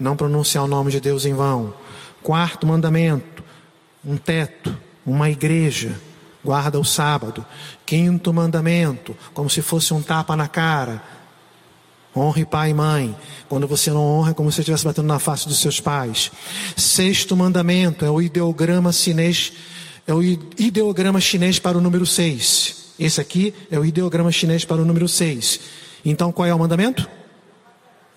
não 0.00 0.16
pronunciar 0.16 0.64
o 0.64 0.66
nome 0.66 0.90
de 0.90 0.98
Deus 0.98 1.26
em 1.26 1.34
vão. 1.34 1.74
Quarto 2.22 2.66
mandamento: 2.66 3.44
um 4.02 4.16
teto, 4.16 4.74
uma 5.04 5.28
igreja. 5.28 6.00
Guarda 6.42 6.80
o 6.80 6.84
sábado. 6.84 7.44
Quinto 7.84 8.32
mandamento: 8.32 9.14
como 9.34 9.50
se 9.50 9.60
fosse 9.60 9.92
um 9.92 10.00
tapa 10.00 10.34
na 10.34 10.48
cara. 10.48 11.02
Honre 12.16 12.46
pai 12.46 12.70
e 12.70 12.74
mãe. 12.74 13.14
Quando 13.46 13.68
você 13.68 13.90
não 13.90 14.00
honra, 14.00 14.30
é 14.30 14.34
como 14.34 14.50
se 14.50 14.60
estivesse 14.60 14.84
batendo 14.84 15.08
na 15.08 15.18
face 15.18 15.46
dos 15.46 15.58
seus 15.58 15.78
pais. 15.78 16.32
Sexto 16.74 17.36
mandamento 17.36 18.06
é 18.06 18.10
o 18.10 18.22
ideograma 18.22 18.90
chinês, 18.90 19.52
é 20.06 20.14
o 20.14 20.22
ideograma 20.22 21.20
chinês 21.20 21.58
para 21.58 21.76
o 21.76 21.80
número 21.82 22.06
seis. 22.06 22.85
Esse 22.98 23.20
aqui 23.20 23.54
é 23.70 23.78
o 23.78 23.84
ideograma 23.84 24.32
chinês 24.32 24.64
para 24.64 24.80
o 24.80 24.84
número 24.84 25.08
6. 25.08 25.60
Então 26.04 26.32
qual 26.32 26.46
é 26.46 26.54
o 26.54 26.58
mandamento? 26.58 27.08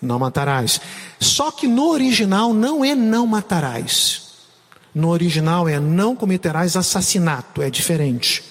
Não 0.02 0.20
matarás. 0.20 0.80
Só 1.20 1.52
que 1.52 1.68
no 1.68 1.90
original 1.90 2.54
não 2.54 2.84
é 2.84 2.96
não 2.96 3.28
matarás. 3.28 4.30
No 4.94 5.10
original 5.10 5.68
é 5.68 5.80
não 5.80 6.16
cometerás 6.16 6.76
assassinato, 6.76 7.62
é 7.62 7.70
diferente. 7.70 8.44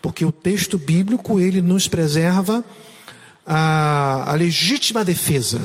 Porque 0.00 0.24
o 0.24 0.32
texto 0.32 0.78
bíblico 0.78 1.40
ele 1.40 1.62
nos 1.62 1.86
preserva 1.86 2.64
a, 3.46 4.30
a 4.30 4.34
legítima 4.34 5.04
defesa. 5.04 5.60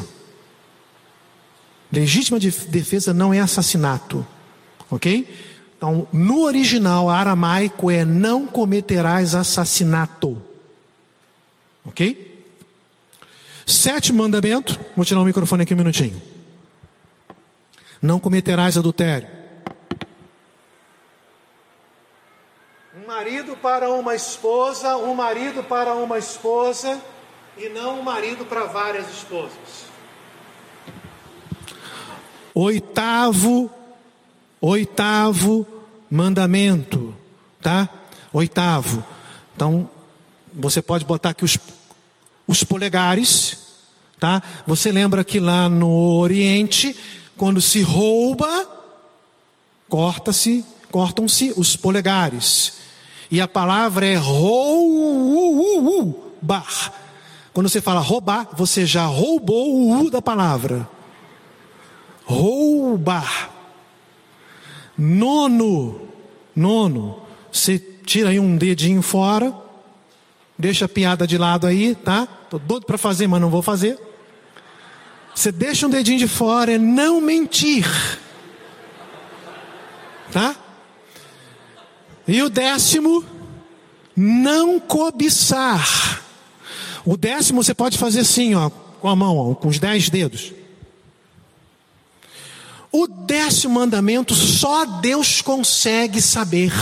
Legítima 1.91 2.39
defesa 2.39 3.13
não 3.13 3.33
é 3.33 3.39
assassinato, 3.39 4.25
ok? 4.91 5.27
Então, 5.80 6.06
no 6.12 6.42
original 6.42 7.10
aramaico 7.10 7.89
é 7.89 8.04
não 8.04 8.46
cometerás 8.46 9.34
assassinato. 9.34 10.42
Ok? 11.86 12.46
Sétimo 13.65 14.22
mandamento. 14.22 14.78
Vou 14.94 15.06
tirar 15.06 15.22
o 15.22 15.24
microfone 15.24 15.63
aqui 15.63 15.74
um 15.74 15.78
minutinho. 15.78 16.22
Não 18.02 18.20
cometerás 18.20 18.78
adultério. 18.78 19.30
Um 23.02 23.08
marido 23.08 23.56
para 23.56 23.89
uma 23.89 24.13
esposa, 24.13 24.98
um 24.98 25.13
marido 25.13 25.63
para 25.63 25.94
uma 25.94 26.18
esposa, 26.18 27.02
e 27.58 27.70
não 27.70 28.02
um 28.02 28.04
marido 28.04 28.46
para 28.46 28.65
várias 28.65 29.10
esposas. 29.10 29.86
Oitavo 32.54 33.79
Oitavo 34.62 35.65
mandamento, 36.10 37.13
tá? 37.62 37.88
Oitavo. 38.34 39.04
Então, 39.56 39.89
você 40.54 40.82
pode 40.82 41.06
botar 41.06 41.30
aqui 41.30 41.45
os, 41.45 41.58
os 42.48 42.63
polegares, 42.63 43.58
tá? 44.19 44.41
Você 44.65 44.91
lembra 44.91 45.24
que 45.24 45.39
lá 45.39 45.69
no 45.69 46.17
Oriente, 46.17 46.95
quando 47.38 47.62
se 47.62 47.82
rouba, 47.82 48.67
corta-se, 49.88 50.65
cortam-se 50.91 51.54
os 51.56 51.76
polegares. 51.76 52.74
E 53.30 53.39
a 53.39 53.48
palavra 53.48 54.08
é 54.08 54.15
roubar. 54.15 55.30
Quando 57.54 57.69
você 57.69 57.80
fala 57.80 58.00
roubar, 58.00 58.50
você 58.54 58.84
já 58.86 59.06
roubou 59.06 59.76
o 59.76 59.91
u 60.00 60.10
da 60.10 60.22
palavra. 60.22 60.89
Roubar. 62.26 63.59
Nono, 64.99 66.09
nono, 66.53 67.21
você 67.49 67.79
tira 67.79 68.29
aí 68.29 68.39
um 68.39 68.57
dedinho 68.57 69.01
fora, 69.01 69.53
deixa 70.57 70.83
a 70.83 70.89
piada 70.89 71.25
de 71.25 71.38
lado 71.38 71.65
aí, 71.65 71.95
tá? 71.95 72.27
Tô 72.49 72.59
doido 72.59 72.85
para 72.85 72.97
fazer, 72.97 73.25
mas 73.25 73.39
não 73.39 73.49
vou 73.49 73.62
fazer. 73.62 73.97
Você 75.33 75.53
deixa 75.53 75.88
um 75.88 75.89
dedinho 75.89 76.19
de 76.19 76.27
fora, 76.27 76.73
é 76.73 76.77
não 76.77 77.21
mentir. 77.21 77.88
Tá? 80.33 80.53
E 82.27 82.41
o 82.43 82.49
décimo, 82.49 83.23
não 84.13 84.81
cobiçar. 84.81 86.21
O 87.05 87.15
décimo 87.15 87.63
você 87.63 87.73
pode 87.73 87.97
fazer 87.97 88.19
assim, 88.19 88.53
ó, 88.53 88.69
com 88.69 89.07
a 89.07 89.15
mão, 89.15 89.38
ó, 89.38 89.55
com 89.55 89.69
os 89.69 89.79
dez 89.79 90.09
dedos. 90.09 90.59
O 92.99 93.07
décimo 93.07 93.75
mandamento 93.75 94.35
só 94.35 94.83
Deus 94.83 95.41
consegue 95.41 96.21
saber. 96.21 96.73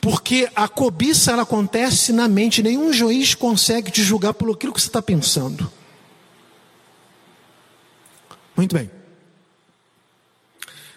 Porque 0.00 0.50
a 0.56 0.66
cobiça 0.66 1.30
ela 1.30 1.44
acontece 1.44 2.12
na 2.12 2.26
mente, 2.26 2.64
nenhum 2.64 2.92
juiz 2.92 3.36
consegue 3.36 3.92
te 3.92 4.02
julgar 4.02 4.34
por 4.34 4.50
aquilo 4.50 4.72
que 4.72 4.80
você 4.80 4.88
está 4.88 5.00
pensando. 5.00 5.70
Muito 8.56 8.74
bem. 8.74 8.90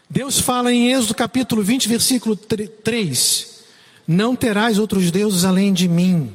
Deus 0.10 0.40
fala 0.40 0.74
em 0.74 0.92
Êxodo 0.92 1.14
capítulo 1.14 1.62
20, 1.62 1.88
versículo 1.88 2.36
3: 2.36 3.66
Não 4.08 4.36
terás 4.36 4.80
outros 4.80 5.12
deuses 5.12 5.46
além 5.46 5.72
de 5.72 5.88
mim. 5.88 6.34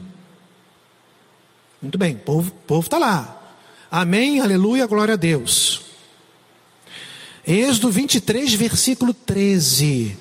Muito 1.83 1.99
bem, 1.99 2.15
o 2.15 2.43
povo 2.45 2.87
está 2.87 2.97
lá. 2.97 3.57
Amém, 3.91 4.39
aleluia, 4.41 4.87
glória 4.87 5.15
a 5.15 5.17
Deus. 5.17 5.90
Êxodo 7.47 7.91
23, 7.91 8.53
versículo 8.55 9.15
13. 9.15 10.17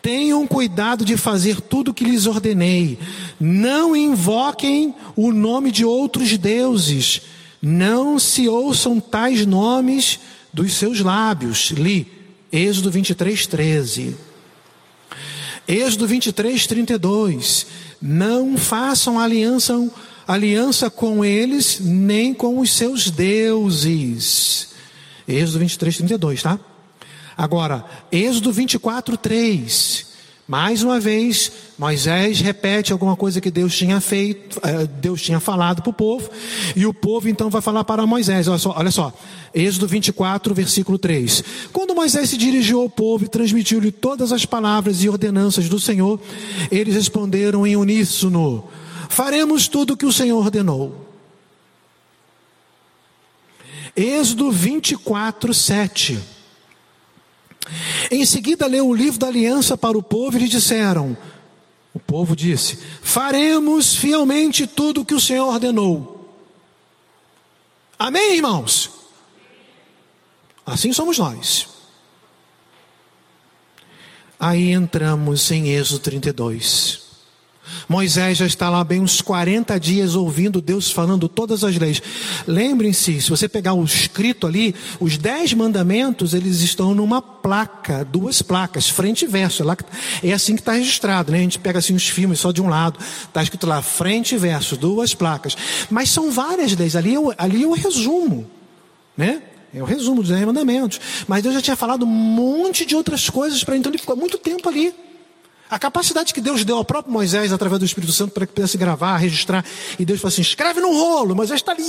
Tenham 0.00 0.46
cuidado 0.46 1.04
de 1.04 1.16
fazer 1.16 1.60
tudo 1.60 1.90
o 1.90 1.94
que 1.94 2.04
lhes 2.04 2.26
ordenei. 2.26 2.98
Não 3.40 3.96
invoquem 3.96 4.94
o 5.16 5.32
nome 5.32 5.70
de 5.70 5.84
outros 5.84 6.36
deuses. 6.36 7.22
Não 7.60 8.18
se 8.18 8.46
ouçam 8.46 9.00
tais 9.00 9.46
nomes 9.46 10.20
dos 10.52 10.74
seus 10.74 11.00
lábios. 11.00 11.70
Li. 11.70 12.06
Êxodo 12.52 12.90
23, 12.90 13.46
13. 13.46 14.16
Êxodo 15.66 16.06
23, 16.06 16.66
32. 16.66 17.66
Não 18.00 18.58
façam 18.58 19.18
aliança, 19.18 19.90
aliança 20.28 20.90
com 20.90 21.24
eles, 21.24 21.80
nem 21.80 22.34
com 22.34 22.60
os 22.60 22.70
seus 22.72 23.10
deuses. 23.10 24.73
Êxodo 25.26 25.58
23, 25.60 25.96
32, 25.96 26.42
tá? 26.42 26.58
Agora, 27.36 27.84
Êxodo 28.12 28.52
24, 28.52 29.16
3. 29.16 30.14
Mais 30.46 30.82
uma 30.82 31.00
vez, 31.00 31.50
Moisés 31.78 32.38
repete 32.40 32.92
alguma 32.92 33.16
coisa 33.16 33.40
que 33.40 33.50
Deus 33.50 33.74
tinha 33.74 33.98
feito, 33.98 34.60
eh, 34.62 34.86
Deus 34.86 35.22
tinha 35.22 35.40
falado 35.40 35.80
para 35.80 35.88
o 35.88 35.92
povo, 35.94 36.28
e 36.76 36.84
o 36.84 36.92
povo 36.92 37.30
então 37.30 37.48
vai 37.48 37.62
falar 37.62 37.82
para 37.82 38.06
Moisés. 38.06 38.46
Olha 38.46 38.58
só, 38.58 38.74
olha 38.76 38.90
só, 38.90 39.10
Êxodo 39.54 39.88
24, 39.88 40.54
versículo 40.54 40.98
3. 40.98 41.42
Quando 41.72 41.94
Moisés 41.94 42.28
se 42.28 42.36
dirigiu 42.36 42.82
ao 42.82 42.90
povo 42.90 43.24
e 43.24 43.28
transmitiu-lhe 43.28 43.90
todas 43.90 44.32
as 44.32 44.44
palavras 44.44 45.02
e 45.02 45.08
ordenanças 45.08 45.66
do 45.66 45.80
Senhor, 45.80 46.20
eles 46.70 46.94
responderam 46.94 47.66
em 47.66 47.74
uníssono: 47.74 48.64
Faremos 49.08 49.66
tudo 49.66 49.94
o 49.94 49.96
que 49.96 50.04
o 50.04 50.12
Senhor 50.12 50.36
ordenou. 50.36 51.13
Êxodo 53.96 54.50
24, 54.50 55.54
7. 55.54 56.18
Em 58.10 58.26
seguida, 58.26 58.66
leu 58.66 58.88
o 58.88 58.94
livro 58.94 59.18
da 59.18 59.28
aliança 59.28 59.76
para 59.76 59.96
o 59.96 60.02
povo 60.02 60.36
e 60.36 60.40
lhe 60.40 60.48
disseram: 60.48 61.16
O 61.92 62.00
povo 62.00 62.34
disse: 62.34 62.78
Faremos 63.02 63.94
fielmente 63.94 64.66
tudo 64.66 65.02
o 65.02 65.04
que 65.04 65.14
o 65.14 65.20
Senhor 65.20 65.46
ordenou. 65.46 66.28
Amém, 67.98 68.34
irmãos? 68.34 68.90
Assim 70.66 70.92
somos 70.92 71.18
nós. 71.18 71.68
Aí 74.38 74.72
entramos 74.72 75.50
em 75.50 75.68
Êxodo 75.68 76.00
32. 76.00 77.03
Moisés 77.88 78.38
já 78.38 78.46
está 78.46 78.70
lá 78.70 78.82
bem 78.82 79.00
uns 79.00 79.20
40 79.20 79.78
dias 79.78 80.14
ouvindo 80.14 80.60
Deus 80.60 80.90
falando 80.90 81.28
todas 81.28 81.64
as 81.64 81.76
leis. 81.76 82.02
Lembrem-se, 82.46 83.20
se 83.20 83.30
você 83.30 83.48
pegar 83.48 83.74
o 83.74 83.84
escrito 83.84 84.46
ali, 84.46 84.74
os 85.00 85.18
dez 85.18 85.52
mandamentos, 85.52 86.34
eles 86.34 86.60
estão 86.60 86.94
numa 86.94 87.20
placa, 87.20 88.04
duas 88.04 88.42
placas, 88.42 88.88
frente 88.88 89.24
e 89.24 89.28
verso. 89.28 89.62
É, 89.62 90.28
é 90.28 90.32
assim 90.32 90.54
que 90.54 90.62
está 90.62 90.72
registrado, 90.72 91.32
né? 91.32 91.38
A 91.38 91.42
gente 91.42 91.58
pega 91.58 91.78
assim 91.78 91.94
os 91.94 92.08
filmes 92.08 92.40
só 92.40 92.52
de 92.52 92.62
um 92.62 92.68
lado, 92.68 92.98
está 92.98 93.42
escrito 93.42 93.66
lá, 93.66 93.82
frente 93.82 94.34
e 94.34 94.38
verso, 94.38 94.76
duas 94.76 95.14
placas. 95.14 95.56
Mas 95.90 96.10
são 96.10 96.30
várias 96.30 96.74
leis, 96.76 96.96
ali 96.96 97.14
eu, 97.14 97.34
ali 97.36 97.62
eu 97.62 97.72
resumo, 97.72 98.50
né? 99.16 99.42
É 99.74 99.82
o 99.82 99.84
resumo 99.84 100.22
dos 100.22 100.30
dez 100.30 100.44
mandamentos. 100.44 101.00
Mas 101.26 101.42
Deus 101.42 101.54
já 101.54 101.60
tinha 101.60 101.76
falado 101.76 102.04
um 102.04 102.08
monte 102.08 102.86
de 102.86 102.94
outras 102.94 103.28
coisas 103.28 103.64
para 103.64 103.76
então 103.76 103.90
ele 103.90 103.98
ficou 103.98 104.16
muito 104.16 104.38
tempo 104.38 104.68
ali. 104.68 104.94
A 105.70 105.78
capacidade 105.78 106.34
que 106.34 106.40
Deus 106.40 106.64
deu 106.64 106.76
ao 106.76 106.84
próprio 106.84 107.12
Moisés 107.12 107.52
através 107.52 107.78
do 107.78 107.84
Espírito 107.84 108.12
Santo 108.12 108.32
para 108.32 108.46
que 108.46 108.52
pudesse 108.52 108.76
gravar, 108.76 109.16
registrar, 109.16 109.64
e 109.98 110.04
Deus 110.04 110.20
falou 110.20 110.32
assim: 110.32 110.42
escreve 110.42 110.80
no 110.80 110.92
rolo, 110.92 111.34
Moisés 111.34 111.60
está 111.60 111.72
ali, 111.72 111.84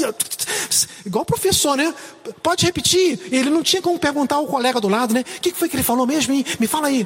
igual 1.05 1.23
o 1.23 1.25
professor, 1.25 1.75
né? 1.75 1.93
Pode 2.41 2.65
repetir. 2.65 3.19
Ele 3.31 3.49
não 3.49 3.61
tinha 3.61 3.81
como 3.81 3.99
perguntar 3.99 4.35
ao 4.35 4.47
colega 4.47 4.79
do 4.79 4.87
lado, 4.87 5.13
né? 5.13 5.21
O 5.37 5.41
que 5.41 5.53
foi 5.53 5.67
que 5.67 5.75
ele 5.75 5.83
falou 5.83 6.07
mesmo? 6.07 6.33
Hein? 6.33 6.45
Me 6.59 6.67
fala 6.67 6.87
aí. 6.87 7.05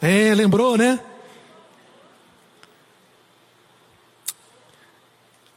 É, 0.00 0.34
lembrou, 0.34 0.76
né? 0.76 0.98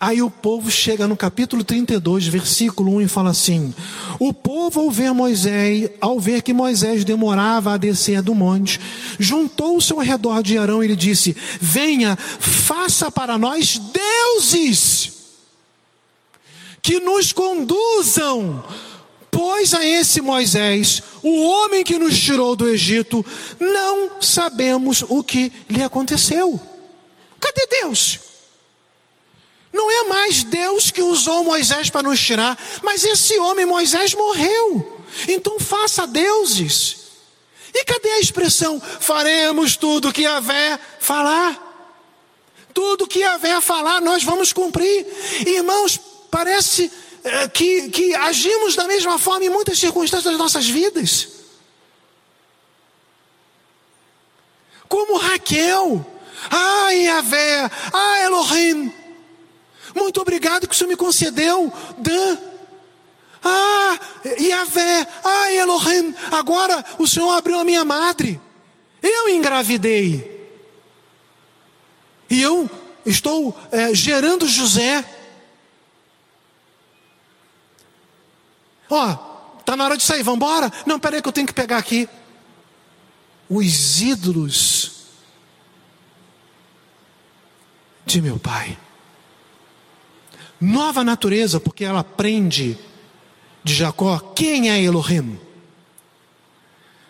Aí 0.05 0.21
o 0.21 0.29
povo 0.29 0.69
chega 0.69 1.07
no 1.07 1.17
capítulo 1.17 1.63
32, 1.63 2.27
versículo 2.27 2.97
1 2.97 3.01
e 3.01 3.07
fala 3.07 3.31
assim: 3.31 3.73
O 4.19 4.31
povo 4.31 4.81
ao 4.81 4.91
ver 4.91 5.11
Moisés, 5.15 5.89
ao 5.99 6.19
ver 6.19 6.43
que 6.43 6.53
Moisés 6.53 7.03
demorava 7.03 7.73
a 7.73 7.77
descer 7.77 8.21
do 8.21 8.35
monte, 8.35 8.79
juntou-se 9.17 9.91
ao 9.91 9.97
redor 9.97 10.43
de 10.43 10.59
Arão 10.59 10.83
e 10.83 10.87
lhe 10.89 10.95
disse: 10.95 11.35
Venha, 11.59 12.15
faça 12.15 13.09
para 13.09 13.35
nós 13.35 13.79
deuses 13.79 15.11
que 16.83 16.99
nos 16.99 17.33
conduzam, 17.33 18.63
pois 19.31 19.73
a 19.73 19.83
esse 19.83 20.21
Moisés, 20.21 21.01
o 21.23 21.47
homem 21.47 21.83
que 21.83 21.97
nos 21.97 22.15
tirou 22.15 22.55
do 22.55 22.69
Egito, 22.69 23.25
não 23.59 24.21
sabemos 24.21 25.03
o 25.09 25.23
que 25.23 25.51
lhe 25.67 25.81
aconteceu. 25.81 26.61
Cadê 27.39 27.65
Deus? 27.81 28.24
Não 29.75 29.91
é 29.91 30.03
mais 30.05 30.41
Deus 30.45 30.89
que 30.89 31.01
usou 31.01 31.43
Moisés 31.43 31.89
para 31.89 32.01
nos 32.01 32.17
tirar, 32.17 32.57
mas 32.81 33.03
esse 33.03 33.37
homem 33.39 33.65
Moisés 33.65 34.13
morreu. 34.13 35.03
Então 35.27 35.59
faça 35.59 36.07
deuses. 36.07 36.95
E 37.73 37.83
cadê 37.83 38.09
a 38.09 38.19
expressão 38.21 38.79
faremos 38.79 39.75
tudo 39.75 40.13
que 40.13 40.25
Vé 40.39 40.79
falar? 40.97 41.61
Tudo 42.73 43.05
que 43.05 43.19
Vé 43.37 43.59
falar 43.59 43.99
nós 43.99 44.23
vamos 44.23 44.53
cumprir. 44.53 45.05
Irmãos, 45.45 45.99
parece 46.31 46.89
é, 47.21 47.49
que, 47.49 47.89
que 47.89 48.15
agimos 48.15 48.75
da 48.75 48.87
mesma 48.87 49.19
forma 49.19 49.43
em 49.43 49.49
muitas 49.49 49.77
circunstâncias 49.77 50.31
das 50.31 50.39
nossas 50.39 50.65
vidas. 50.69 51.27
Como 54.87 55.17
Raquel, 55.17 56.05
ah 56.49 56.91
Yahvé, 56.91 57.69
ah 57.91 58.19
Elohim. 58.23 59.04
Muito 59.95 60.19
obrigado 60.21 60.67
que 60.67 60.75
o 60.75 60.77
Senhor 60.77 60.89
me 60.89 60.97
concedeu. 60.97 61.71
Dan. 61.97 62.37
Ah, 63.41 63.97
Yahvé. 64.37 65.07
Ah, 65.23 65.53
Elohim. 65.53 66.13
Agora 66.31 66.83
o 66.99 67.07
Senhor 67.07 67.31
abriu 67.31 67.57
a 67.57 67.63
minha 67.63 67.85
madre. 67.85 68.39
Eu 69.01 69.29
engravidei. 69.29 70.35
E 72.29 72.41
eu 72.41 72.69
estou 73.05 73.57
é, 73.71 73.95
gerando 73.95 74.47
José. 74.47 75.05
Ó, 78.89 79.15
tá 79.63 79.77
na 79.77 79.85
hora 79.85 79.97
de 79.97 80.03
sair, 80.03 80.23
vamos 80.23 80.37
embora? 80.37 80.71
Não, 80.85 80.99
peraí 80.99 81.21
que 81.21 81.27
eu 81.27 81.33
tenho 81.33 81.47
que 81.47 81.53
pegar 81.53 81.77
aqui. 81.77 82.09
Os 83.49 84.01
ídolos 84.01 84.91
de 88.05 88.21
meu 88.21 88.37
pai 88.37 88.77
nova 90.65 91.03
natureza, 91.03 91.59
porque 91.59 91.85
ela 91.85 91.99
aprende 91.99 92.77
de 93.63 93.73
Jacó 93.73 94.17
quem 94.19 94.71
é 94.71 94.81
Elohim, 94.81 95.39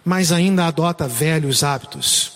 mas 0.03 0.31
ainda 0.31 0.67
adota 0.67 1.07
velhos 1.07 1.63
hábitos. 1.63 2.33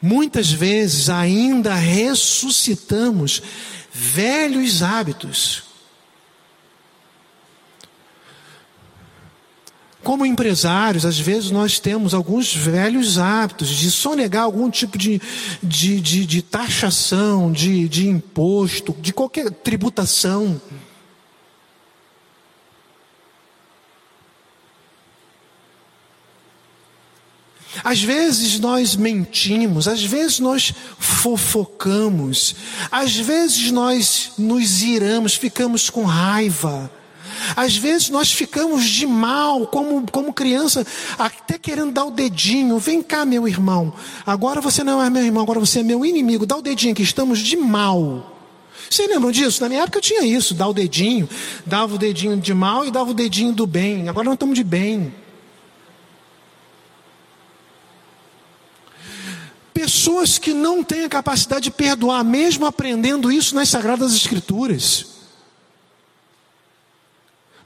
Muitas 0.00 0.52
vezes 0.52 1.08
ainda 1.08 1.74
ressuscitamos 1.74 3.42
velhos 3.92 4.82
hábitos. 4.82 5.64
Como 10.08 10.24
empresários, 10.24 11.04
às 11.04 11.18
vezes 11.20 11.50
nós 11.50 11.78
temos 11.78 12.14
alguns 12.14 12.54
velhos 12.56 13.18
hábitos 13.18 13.68
de 13.68 13.90
sonegar 13.90 14.44
algum 14.44 14.70
tipo 14.70 14.96
de, 14.96 15.20
de, 15.62 16.00
de, 16.00 16.24
de 16.24 16.40
taxação, 16.40 17.52
de, 17.52 17.86
de 17.90 18.08
imposto, 18.08 18.96
de 19.02 19.12
qualquer 19.12 19.50
tributação. 19.50 20.58
Às 27.84 28.00
vezes 28.00 28.58
nós 28.58 28.96
mentimos, 28.96 29.86
às 29.86 30.02
vezes 30.02 30.38
nós 30.38 30.72
fofocamos, 30.98 32.56
às 32.90 33.14
vezes 33.14 33.70
nós 33.70 34.32
nos 34.38 34.80
iramos, 34.80 35.34
ficamos 35.34 35.90
com 35.90 36.04
raiva. 36.04 36.90
Às 37.56 37.76
vezes 37.76 38.10
nós 38.10 38.32
ficamos 38.32 38.84
de 38.84 39.06
mal, 39.06 39.66
como, 39.66 40.04
como 40.10 40.32
criança, 40.32 40.86
até 41.18 41.58
querendo 41.58 41.92
dar 41.92 42.04
o 42.04 42.10
dedinho. 42.10 42.78
Vem 42.78 43.02
cá, 43.02 43.24
meu 43.24 43.46
irmão. 43.46 43.92
Agora 44.26 44.60
você 44.60 44.84
não 44.84 45.02
é 45.02 45.10
meu 45.10 45.24
irmão, 45.24 45.42
agora 45.42 45.60
você 45.60 45.80
é 45.80 45.82
meu 45.82 46.04
inimigo. 46.04 46.46
Dá 46.46 46.56
o 46.56 46.62
dedinho 46.62 46.94
que 46.94 47.02
estamos 47.02 47.38
de 47.40 47.56
mal. 47.56 48.34
Vocês 48.90 49.08
lembram 49.08 49.30
disso? 49.30 49.60
Na 49.62 49.68
minha 49.68 49.82
época 49.82 49.98
eu 49.98 50.02
tinha 50.02 50.24
isso, 50.24 50.54
dar 50.54 50.68
o 50.68 50.72
dedinho, 50.72 51.28
dava 51.66 51.94
o 51.94 51.98
dedinho 51.98 52.36
de 52.38 52.54
mal 52.54 52.86
e 52.86 52.90
dava 52.90 53.10
o 53.10 53.14
dedinho 53.14 53.52
do 53.52 53.66
bem. 53.66 54.08
Agora 54.08 54.24
nós 54.24 54.34
estamos 54.34 54.56
de 54.56 54.64
bem. 54.64 55.12
Pessoas 59.74 60.38
que 60.38 60.52
não 60.52 60.82
têm 60.82 61.04
a 61.04 61.08
capacidade 61.08 61.64
de 61.64 61.70
perdoar, 61.70 62.24
mesmo 62.24 62.66
aprendendo 62.66 63.30
isso 63.30 63.54
nas 63.54 63.68
Sagradas 63.68 64.14
Escrituras 64.14 65.17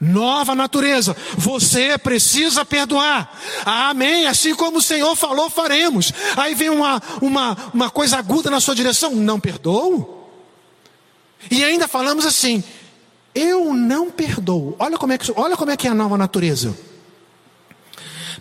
nova 0.03 0.53
natureza. 0.53 1.17
Você 1.39 1.97
precisa 1.97 2.65
perdoar. 2.65 3.39
Amém. 3.65 4.27
Assim 4.27 4.53
como 4.53 4.79
o 4.79 4.83
Senhor 4.83 5.15
falou, 5.15 5.49
faremos. 5.49 6.13
Aí 6.37 6.57
vem 6.57 6.71
uma, 6.71 7.01
uma, 7.21 7.57
uma 7.73 7.89
coisa 7.89 8.19
aguda 8.19 8.51
na 8.51 8.61
sua 8.61 8.75
direção. 8.75 9.15
Não 9.15 9.39
perdoo? 9.39 10.29
E 11.49 11.63
ainda 11.65 11.87
falamos 11.87 12.27
assim: 12.27 12.65
eu 13.33 13.73
não 13.73 14.11
perdoo. 14.11 14.75
Olha 14.77 14.99
como 14.99 15.13
é 15.13 15.19
que, 15.19 15.33
olha 15.37 15.57
como 15.57 15.71
é, 15.71 15.77
que 15.77 15.87
é 15.87 15.91
a 15.91 15.95
nova 15.95 16.19
natureza. 16.19 16.77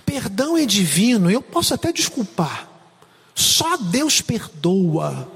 Perdão 0.04 0.58
é 0.58 0.66
divino, 0.66 1.30
eu 1.30 1.42
posso 1.42 1.76
até 1.76 1.94
desculpar. 1.94 2.68
Só 3.36 3.78
Deus 3.78 4.20
perdoa. 4.20 5.32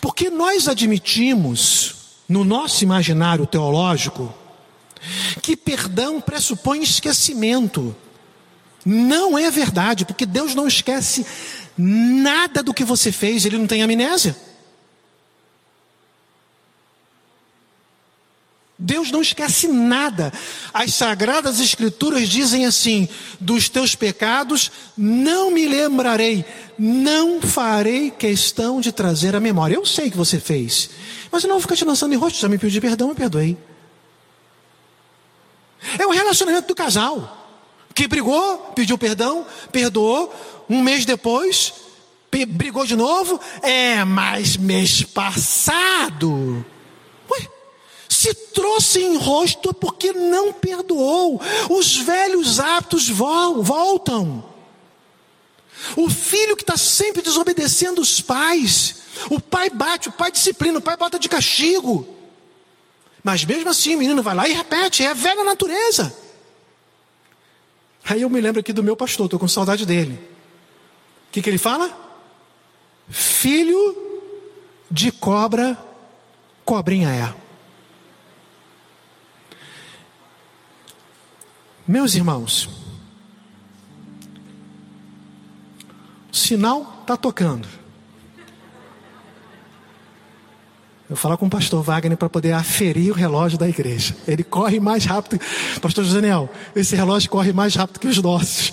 Porque 0.00 0.28
nós 0.28 0.66
admitimos 0.66 1.99
no 2.30 2.44
nosso 2.44 2.84
imaginário 2.84 3.44
teológico, 3.44 4.32
que 5.42 5.56
perdão 5.56 6.20
pressupõe 6.20 6.80
esquecimento. 6.80 7.94
Não 8.86 9.36
é 9.36 9.50
verdade, 9.50 10.04
porque 10.04 10.24
Deus 10.24 10.54
não 10.54 10.68
esquece 10.68 11.26
nada 11.76 12.62
do 12.62 12.72
que 12.72 12.84
você 12.84 13.10
fez, 13.10 13.44
Ele 13.44 13.58
não 13.58 13.66
tem 13.66 13.82
amnésia. 13.82 14.36
Deus 18.82 19.10
não 19.10 19.20
esquece 19.20 19.68
nada. 19.68 20.32
As 20.72 20.94
sagradas 20.94 21.60
escrituras 21.60 22.26
dizem 22.26 22.64
assim: 22.64 23.06
dos 23.38 23.68
teus 23.68 23.94
pecados 23.94 24.72
não 24.96 25.50
me 25.50 25.68
lembrarei, 25.68 26.42
não 26.78 27.42
farei 27.42 28.10
questão 28.10 28.80
de 28.80 28.90
trazer 28.90 29.36
a 29.36 29.40
memória. 29.40 29.74
Eu 29.74 29.84
sei 29.84 30.10
que 30.10 30.16
você 30.16 30.40
fez, 30.40 30.88
mas 31.30 31.44
eu 31.44 31.48
não 31.48 31.56
vou 31.56 31.60
ficar 31.60 31.76
te 31.76 31.84
lançando 31.84 32.14
em 32.14 32.16
rosto, 32.16 32.40
já 32.40 32.48
me 32.48 32.56
pediu 32.56 32.80
perdão, 32.80 33.10
eu 33.10 33.14
perdoei. 33.14 33.56
É 35.98 36.06
o 36.06 36.10
relacionamento 36.10 36.68
do 36.68 36.74
casal 36.74 37.36
que 37.94 38.08
brigou, 38.08 38.72
pediu 38.74 38.96
perdão, 38.96 39.44
perdoou, 39.70 40.34
um 40.70 40.80
mês 40.80 41.04
depois, 41.04 41.74
brigou 42.48 42.86
de 42.86 42.96
novo, 42.96 43.38
é, 43.62 44.04
mas 44.04 44.56
mês 44.56 45.02
passado 45.02 46.64
se 48.20 48.34
trouxe 48.34 49.00
em 49.00 49.16
rosto 49.16 49.72
porque 49.72 50.12
não 50.12 50.52
perdoou. 50.52 51.40
Os 51.70 51.96
velhos 51.96 52.60
hábitos 52.60 53.08
voltam. 53.08 54.44
O 55.96 56.10
filho 56.10 56.54
que 56.54 56.62
está 56.62 56.76
sempre 56.76 57.22
desobedecendo 57.22 57.98
os 57.98 58.20
pais, 58.20 58.96
o 59.30 59.40
pai 59.40 59.70
bate, 59.70 60.10
o 60.10 60.12
pai 60.12 60.30
disciplina, 60.30 60.78
o 60.78 60.82
pai 60.82 60.98
bota 60.98 61.18
de 61.18 61.30
castigo. 61.30 62.06
Mas 63.24 63.42
mesmo 63.42 63.70
assim 63.70 63.94
o 63.94 63.98
menino 63.98 64.22
vai 64.22 64.34
lá 64.34 64.46
e 64.46 64.52
repete, 64.52 65.02
é 65.02 65.08
a 65.08 65.14
velha 65.14 65.42
natureza. 65.42 66.14
Aí 68.04 68.20
eu 68.20 68.28
me 68.28 68.40
lembro 68.40 68.60
aqui 68.60 68.74
do 68.74 68.82
meu 68.82 68.96
pastor, 68.96 69.24
estou 69.24 69.40
com 69.40 69.48
saudade 69.48 69.86
dele. 69.86 70.20
O 71.28 71.32
que, 71.32 71.40
que 71.40 71.48
ele 71.48 71.56
fala? 71.56 71.90
Filho 73.08 73.96
de 74.90 75.10
cobra, 75.10 75.82
cobrinha 76.66 77.08
é. 77.08 77.49
Meus 81.86 82.14
irmãos, 82.14 82.68
o 86.32 86.36
sinal 86.36 86.98
está 87.02 87.16
tocando. 87.16 87.68
Eu 91.08 91.16
falar 91.16 91.36
com 91.36 91.46
o 91.46 91.50
pastor 91.50 91.82
Wagner 91.82 92.16
para 92.16 92.28
poder 92.28 92.52
aferir 92.52 93.10
o 93.10 93.14
relógio 93.14 93.58
da 93.58 93.68
igreja. 93.68 94.16
Ele 94.28 94.44
corre 94.44 94.78
mais 94.78 95.04
rápido. 95.04 95.40
Pastor 95.80 96.04
Daniel, 96.04 96.48
esse 96.76 96.94
relógio 96.94 97.28
corre 97.28 97.52
mais 97.52 97.74
rápido 97.74 97.98
que 97.98 98.06
os 98.06 98.22
nossos. 98.22 98.72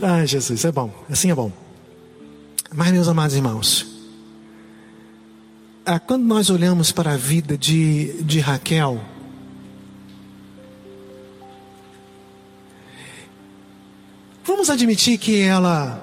Ai, 0.00 0.26
Jesus, 0.26 0.64
é 0.64 0.72
bom. 0.72 0.90
Assim 1.10 1.30
é 1.30 1.34
bom. 1.34 1.52
Mas, 2.74 2.90
meus 2.92 3.08
amados 3.08 3.36
irmãos, 3.36 3.86
ah, 5.84 6.00
quando 6.00 6.24
nós 6.24 6.48
olhamos 6.48 6.90
para 6.90 7.12
a 7.12 7.16
vida 7.16 7.58
de, 7.58 8.22
de 8.22 8.40
Raquel, 8.40 9.00
Vamos 14.62 14.70
admitir 14.70 15.18
que 15.18 15.40
ela 15.40 16.00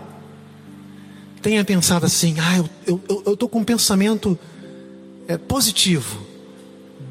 tenha 1.42 1.64
pensado 1.64 2.06
assim: 2.06 2.36
ah, 2.42 2.58
eu 2.58 2.66
estou 2.98 3.24
eu, 3.26 3.38
eu 3.40 3.48
com 3.48 3.60
um 3.60 3.64
pensamento 3.64 4.38
é, 5.30 5.38
positivo, 5.38 6.20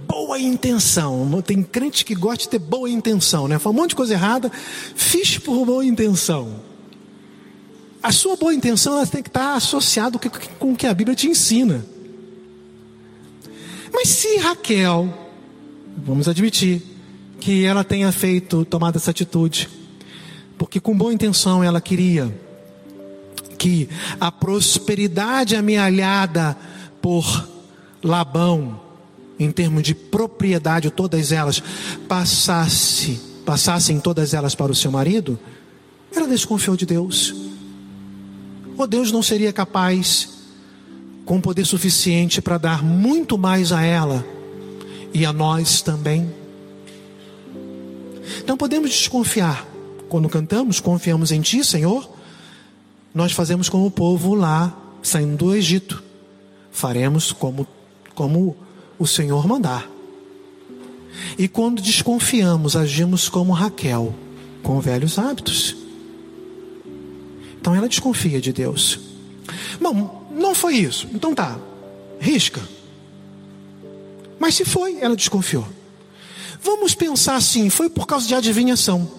boa 0.07 0.38
intenção. 0.38 1.40
Tem 1.40 1.62
crente 1.62 2.05
que 2.05 2.14
gosta 2.14 2.42
de 2.42 2.51
ter 2.51 2.59
boa 2.59 2.90
intenção, 2.90 3.49
né? 3.49 3.59
Fala 3.59 3.74
um 3.74 3.78
monte 3.78 3.90
de 3.90 3.96
coisa 3.96 4.12
errada, 4.12 4.53
fiz 4.94 5.38
por 5.38 5.64
boa 5.64 5.82
intenção. 5.82 6.61
A 8.03 8.12
sua 8.12 8.36
boa 8.36 8.53
intenção 8.53 8.99
ela 8.99 9.07
tem 9.07 9.22
que 9.22 9.30
estar 9.30 9.55
associada 9.55 10.18
com 10.59 10.72
o 10.72 10.76
que 10.76 10.86
a 10.86 10.92
Bíblia 10.92 11.16
te 11.16 11.28
ensina. 11.28 11.82
Mas 13.90 14.11
se 14.11 14.36
Raquel, 14.36 15.09
vamos 15.96 16.28
admitir, 16.28 16.82
que 17.40 17.64
ela 17.64 17.82
tenha 17.82 18.12
feito, 18.12 18.66
tomado 18.66 18.96
essa 18.96 19.12
atitude, 19.12 19.77
porque 20.59 20.80
com 20.80 20.96
boa 20.96 21.14
intenção 21.14 21.62
ela 21.62 21.80
queria 21.80 22.34
que 23.56 23.88
a 24.20 24.30
prosperidade 24.30 25.56
amealhada 25.56 26.56
por 27.00 27.48
Labão, 28.02 28.80
em 29.38 29.50
termos 29.50 29.82
de 29.82 29.94
propriedade, 29.94 30.90
todas 30.90 31.32
elas 31.32 31.62
passasse, 32.09 33.20
passassem 33.46 34.00
todas 34.00 34.34
elas 34.34 34.54
para 34.54 34.70
o 34.70 34.74
seu 34.74 34.90
marido, 34.90 35.38
ela 36.14 36.26
desconfiou 36.26 36.76
de 36.76 36.86
Deus. 36.86 37.34
Ou 38.76 38.86
Deus 38.86 39.11
não 39.11 39.22
seria 39.22 39.52
capaz, 39.52 40.28
com 41.24 41.40
poder 41.40 41.64
suficiente 41.64 42.40
para 42.40 42.59
dar 42.59 42.82
muito 42.82 43.36
mais 43.36 43.72
a 43.72 43.82
ela 43.82 44.24
e 45.12 45.26
a 45.26 45.32
nós 45.32 45.82
também. 45.82 46.32
Então 48.40 48.56
podemos 48.56 48.90
desconfiar 48.90 49.66
quando 50.09 50.28
cantamos, 50.28 50.80
confiamos 50.80 51.30
em 51.30 51.40
Ti, 51.40 51.64
Senhor, 51.64 52.09
nós 53.14 53.32
fazemos 53.32 53.68
como 53.68 53.86
o 53.86 53.90
povo 53.90 54.34
lá, 54.34 54.76
saindo 55.02 55.36
do 55.36 55.54
Egito. 55.54 56.02
Faremos 56.70 57.32
como, 57.32 57.66
como 58.14 58.56
o 58.98 59.06
Senhor 59.06 59.46
mandar. 59.46 59.88
E 61.36 61.48
quando 61.48 61.82
desconfiamos, 61.82 62.76
agimos 62.76 63.28
como 63.28 63.52
Raquel, 63.52 64.14
com 64.62 64.80
velhos 64.80 65.18
hábitos. 65.18 65.76
Então 67.61 67.74
ela 67.74 67.88
desconfia 67.88 68.40
de 68.40 68.52
Deus. 68.52 69.00
Bom, 69.80 70.28
não 70.30 70.54
foi 70.54 70.76
isso. 70.76 71.09
Então 71.12 71.34
tá, 71.34 71.59
risca. 72.20 72.61
Mas 74.38 74.54
se 74.54 74.64
foi, 74.64 74.98
ela 75.00 75.16
desconfiou. 75.16 75.66
Vamos 76.62 76.94
pensar 76.94 77.36
assim: 77.36 77.68
foi 77.70 77.88
por 77.90 78.06
causa 78.06 78.26
de 78.26 78.34
adivinhação. 78.34 79.17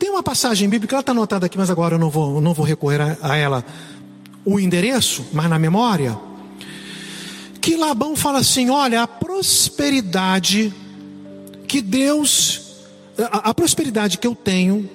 Tem 0.00 0.08
uma 0.08 0.22
passagem 0.22 0.66
bíblica, 0.66 0.94
ela 0.96 1.00
está 1.00 1.12
anotada 1.12 1.44
aqui, 1.44 1.58
mas 1.58 1.68
agora 1.68 1.96
eu 1.96 1.98
não 1.98 2.08
vou, 2.08 2.40
não 2.40 2.54
vou 2.54 2.64
recorrer 2.64 3.02
a, 3.02 3.18
a 3.20 3.36
ela. 3.36 3.62
O 4.46 4.58
endereço, 4.58 5.26
mas 5.30 5.50
na 5.50 5.58
memória. 5.58 6.18
Que 7.60 7.76
Labão 7.76 8.16
fala 8.16 8.38
assim: 8.38 8.70
olha, 8.70 9.02
a 9.02 9.06
prosperidade 9.06 10.72
que 11.68 11.82
Deus, 11.82 12.78
a, 13.30 13.50
a 13.50 13.54
prosperidade 13.54 14.16
que 14.16 14.26
eu 14.26 14.34
tenho, 14.34 14.88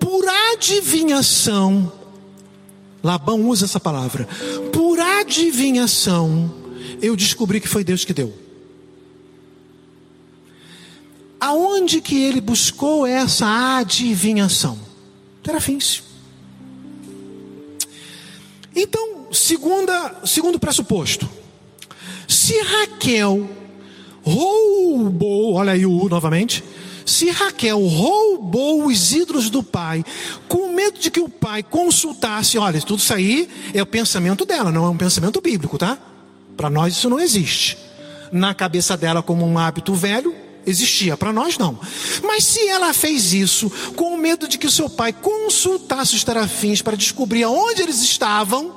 por 0.00 0.24
adivinhação, 0.54 1.92
Labão 3.02 3.42
usa 3.42 3.66
essa 3.66 3.78
palavra, 3.78 4.26
por 4.72 4.98
adivinhação, 4.98 6.50
eu 7.02 7.14
descobri 7.14 7.60
que 7.60 7.68
foi 7.68 7.84
Deus 7.84 8.06
que 8.06 8.14
deu. 8.14 8.43
Aonde 11.44 12.00
que 12.00 12.16
ele 12.22 12.40
buscou 12.40 13.06
essa 13.06 13.76
adivinhação? 13.76 14.78
Terafins. 15.42 16.02
Então, 18.74 19.26
segunda, 19.30 20.22
segundo 20.24 20.58
pressuposto. 20.58 21.28
Se 22.26 22.58
Raquel 22.62 23.46
roubou, 24.22 25.52
olha 25.52 25.74
aí 25.74 25.84
o 25.84 25.92
U 25.92 26.08
novamente. 26.08 26.64
Se 27.04 27.28
Raquel 27.28 27.78
roubou 27.78 28.86
os 28.86 29.12
ídolos 29.12 29.50
do 29.50 29.62
pai, 29.62 30.02
com 30.48 30.72
medo 30.72 30.98
de 30.98 31.10
que 31.10 31.20
o 31.20 31.28
pai 31.28 31.62
consultasse, 31.62 32.56
olha, 32.56 32.80
tudo 32.80 33.00
isso 33.00 33.12
aí 33.12 33.50
é 33.74 33.82
o 33.82 33.86
pensamento 33.86 34.46
dela, 34.46 34.72
não 34.72 34.86
é 34.86 34.88
um 34.88 34.96
pensamento 34.96 35.42
bíblico, 35.42 35.76
tá? 35.76 35.98
Para 36.56 36.70
nós 36.70 36.94
isso 36.94 37.10
não 37.10 37.20
existe. 37.20 37.76
Na 38.32 38.54
cabeça 38.54 38.96
dela, 38.96 39.22
como 39.22 39.46
um 39.46 39.58
hábito 39.58 39.92
velho, 39.92 40.43
existia, 40.66 41.16
para 41.16 41.32
nós 41.32 41.58
não. 41.58 41.78
Mas 42.22 42.44
se 42.44 42.68
ela 42.68 42.92
fez 42.92 43.32
isso 43.32 43.70
com 43.96 44.16
medo 44.16 44.48
de 44.48 44.58
que 44.58 44.66
o 44.66 44.70
seu 44.70 44.88
pai 44.88 45.12
consultasse 45.12 46.14
os 46.14 46.24
terafins 46.24 46.82
para 46.82 46.96
descobrir 46.96 47.42
aonde 47.42 47.82
eles 47.82 48.02
estavam, 48.02 48.74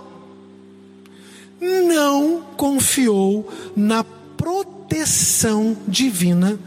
não 1.60 2.42
confiou 2.56 3.52
na 3.76 4.04
proteção 4.04 5.76
divina 5.88 6.60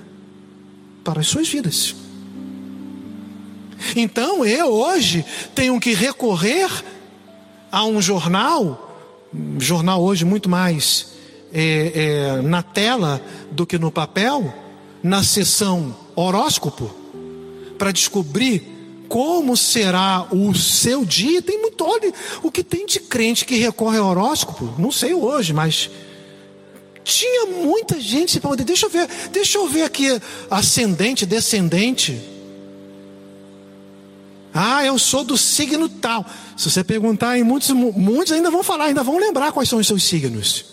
para 1.04 1.20
as 1.20 1.26
suas 1.26 1.48
vidas. 1.48 1.94
Então 3.96 4.44
eu 4.44 4.66
hoje 4.66 5.24
tenho 5.54 5.78
que 5.80 5.94
recorrer 5.94 6.70
a 7.72 7.84
um 7.84 8.00
jornal, 8.02 9.28
um 9.32 9.60
jornal 9.60 10.02
hoje 10.02 10.24
muito 10.24 10.48
mais 10.48 11.12
é, 11.52 11.92
é, 11.94 12.42
na 12.42 12.62
tela 12.62 13.22
do 13.50 13.66
que 13.66 13.78
no 13.78 13.90
papel, 13.90 14.52
na 15.02 15.22
sessão 15.22 15.96
horóscopo 16.14 16.90
para 17.78 17.92
descobrir 17.92 18.78
como 19.08 19.56
será 19.56 20.26
o 20.30 20.54
seu 20.54 21.04
dia. 21.04 21.42
Tem 21.42 21.60
muito, 21.60 21.84
olha, 21.84 22.12
o 22.42 22.50
que 22.50 22.62
tem 22.62 22.86
de 22.86 23.00
crente 23.00 23.44
que 23.44 23.56
recorre 23.56 23.98
ao 23.98 24.08
horóscopo, 24.08 24.74
não 24.78 24.92
sei 24.92 25.14
hoje, 25.14 25.52
mas 25.52 25.90
Tinha 27.02 27.46
muita 27.46 27.98
gente 27.98 28.38
para 28.38 28.50
poder. 28.50 28.64
Deixa 28.64 28.86
eu 28.86 28.90
ver, 28.90 29.08
deixa 29.32 29.58
eu 29.58 29.66
ver 29.66 29.82
aqui 29.82 30.20
ascendente, 30.50 31.26
descendente. 31.26 32.20
Ah, 34.52 34.84
eu 34.84 34.98
sou 34.98 35.24
do 35.24 35.36
signo 35.36 35.88
tal. 35.88 36.24
Se 36.56 36.70
você 36.70 36.84
perguntar, 36.84 37.38
muitos, 37.38 37.70
muitos 37.70 38.32
ainda 38.32 38.50
vão 38.50 38.62
falar, 38.62 38.86
ainda 38.86 39.02
vão 39.02 39.18
lembrar 39.18 39.52
quais 39.52 39.68
são 39.68 39.78
os 39.78 39.86
seus 39.86 40.04
signos. 40.04 40.64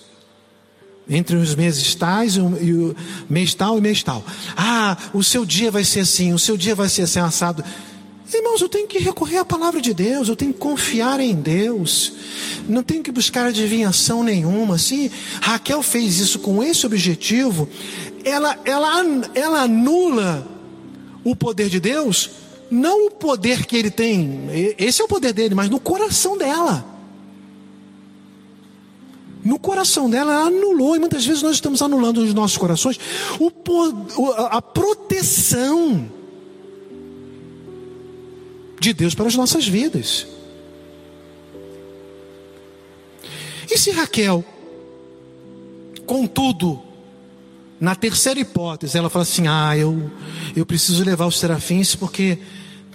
Entre 1.09 1.35
os 1.35 1.55
meses 1.55 1.95
tais 1.95 2.35
e 2.35 2.41
o, 2.41 2.57
e 2.61 2.73
o 2.73 2.95
mês 3.29 3.53
tal 3.53 3.77
e 3.77 3.81
mês 3.81 4.03
tal. 4.03 4.23
Ah, 4.55 4.97
o 5.13 5.23
seu 5.23 5.45
dia 5.45 5.71
vai 5.71 5.83
ser 5.83 6.01
assim, 6.01 6.33
o 6.33 6.39
seu 6.39 6.57
dia 6.57 6.75
vai 6.75 6.89
ser 6.89 7.03
assim 7.03 7.19
assado. 7.19 7.63
Irmãos, 8.33 8.59
eu 8.59 8.67
tenho 8.67 8.87
que 8.87 8.99
recorrer 8.99 9.37
à 9.37 9.45
palavra 9.45 9.79
de 9.79 9.93
Deus, 9.93 10.27
eu 10.27 10.35
tenho 10.35 10.51
que 10.51 10.59
confiar 10.59 11.21
em 11.21 11.33
Deus, 11.33 12.11
não 12.67 12.83
tenho 12.83 13.01
que 13.01 13.11
buscar 13.11 13.45
adivinhação 13.45 14.21
nenhuma. 14.21 14.77
Se 14.77 15.09
Raquel 15.41 15.81
fez 15.81 16.19
isso 16.19 16.39
com 16.39 16.61
esse 16.61 16.85
objetivo, 16.85 17.69
ela, 18.25 18.59
ela, 18.65 19.01
ela 19.33 19.61
anula 19.61 20.45
o 21.23 21.37
poder 21.37 21.69
de 21.69 21.79
Deus, 21.79 22.31
não 22.69 23.07
o 23.07 23.11
poder 23.11 23.65
que 23.65 23.77
ele 23.77 23.89
tem, 23.89 24.75
esse 24.77 25.01
é 25.01 25.05
o 25.05 25.07
poder 25.07 25.31
dele, 25.31 25.55
mas 25.55 25.69
no 25.69 25.79
coração 25.79 26.37
dela. 26.37 26.96
No 29.47 29.57
coração 29.57 30.09
dela, 30.09 30.33
ela 30.33 30.47
anulou, 30.47 30.97
e 30.97 30.99
muitas 30.99 31.25
vezes 31.25 31.41
nós 31.41 31.53
estamos 31.53 31.81
anulando 31.81 32.19
nos 32.19 32.33
nossos 32.33 32.57
corações 32.57 32.99
o, 33.39 33.49
a 34.49 34.61
proteção 34.61 36.11
de 38.77 38.91
Deus 38.91 39.15
para 39.15 39.25
as 39.25 39.35
nossas 39.35 39.65
vidas. 39.65 40.27
E 43.71 43.77
se 43.77 43.91
Raquel, 43.91 44.43
contudo, 46.05 46.81
na 47.79 47.95
terceira 47.95 48.41
hipótese, 48.41 48.97
ela 48.97 49.09
fala 49.09 49.23
assim: 49.23 49.47
Ah, 49.47 49.77
eu, 49.77 50.11
eu 50.57 50.65
preciso 50.65 51.05
levar 51.05 51.25
os 51.25 51.39
serafins 51.39 51.95
porque 51.95 52.37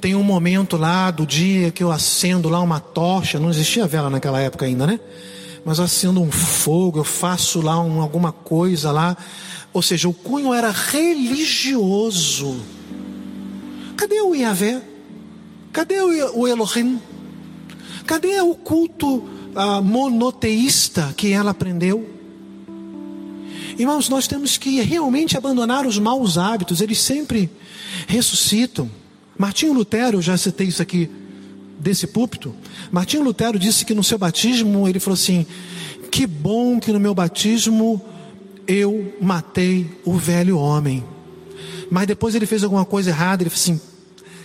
tem 0.02 0.14
um 0.14 0.22
momento 0.22 0.76
lá 0.76 1.10
do 1.10 1.24
dia 1.24 1.70
que 1.70 1.82
eu 1.82 1.90
acendo 1.90 2.50
lá 2.50 2.60
uma 2.60 2.78
tocha, 2.78 3.40
não 3.40 3.48
existia 3.48 3.86
vela 3.86 4.10
naquela 4.10 4.38
época 4.38 4.66
ainda, 4.66 4.86
né? 4.86 5.00
Mas 5.64 5.78
acendo 5.78 6.20
um 6.20 6.30
fogo, 6.30 6.98
eu 6.98 7.04
faço 7.04 7.60
lá 7.60 7.80
um, 7.80 8.00
alguma 8.00 8.32
coisa 8.32 8.90
lá. 8.90 9.16
Ou 9.72 9.80
seja, 9.80 10.08
o 10.08 10.12
cunho 10.12 10.52
era 10.52 10.70
religioso. 10.70 12.56
Cadê 13.96 14.20
o 14.20 14.34
Iavé? 14.34 14.82
Cadê 15.72 16.00
o 16.00 16.46
Elohim? 16.46 17.00
Cadê 18.06 18.40
o 18.40 18.54
culto 18.54 19.24
ah, 19.54 19.80
monoteísta 19.80 21.14
que 21.16 21.32
ela 21.32 21.52
aprendeu? 21.52 22.10
Irmãos, 23.78 24.08
nós 24.08 24.26
temos 24.26 24.58
que 24.58 24.80
realmente 24.80 25.36
abandonar 25.36 25.86
os 25.86 25.98
maus 25.98 26.36
hábitos, 26.36 26.80
eles 26.80 27.00
sempre 27.00 27.50
ressuscitam. 28.06 28.90
Martinho 29.38 29.72
Lutero, 29.72 30.20
já 30.20 30.36
citei 30.36 30.66
isso 30.66 30.82
aqui 30.82 31.10
desse 31.82 32.06
púlpito. 32.06 32.54
Martinho 32.92 33.24
Lutero 33.24 33.58
disse 33.58 33.84
que 33.84 33.92
no 33.92 34.04
seu 34.04 34.16
batismo, 34.16 34.88
ele 34.88 35.00
falou 35.00 35.14
assim: 35.14 35.44
Que 36.10 36.26
bom 36.26 36.78
que 36.78 36.92
no 36.92 37.00
meu 37.00 37.14
batismo 37.14 38.00
eu 38.66 39.12
matei 39.20 39.90
o 40.04 40.14
velho 40.14 40.56
homem. 40.56 41.04
Mas 41.90 42.06
depois 42.06 42.34
ele 42.34 42.46
fez 42.46 42.62
alguma 42.62 42.84
coisa 42.84 43.10
errada, 43.10 43.42
ele 43.42 43.50
falou 43.50 43.62
assim: 43.62 43.80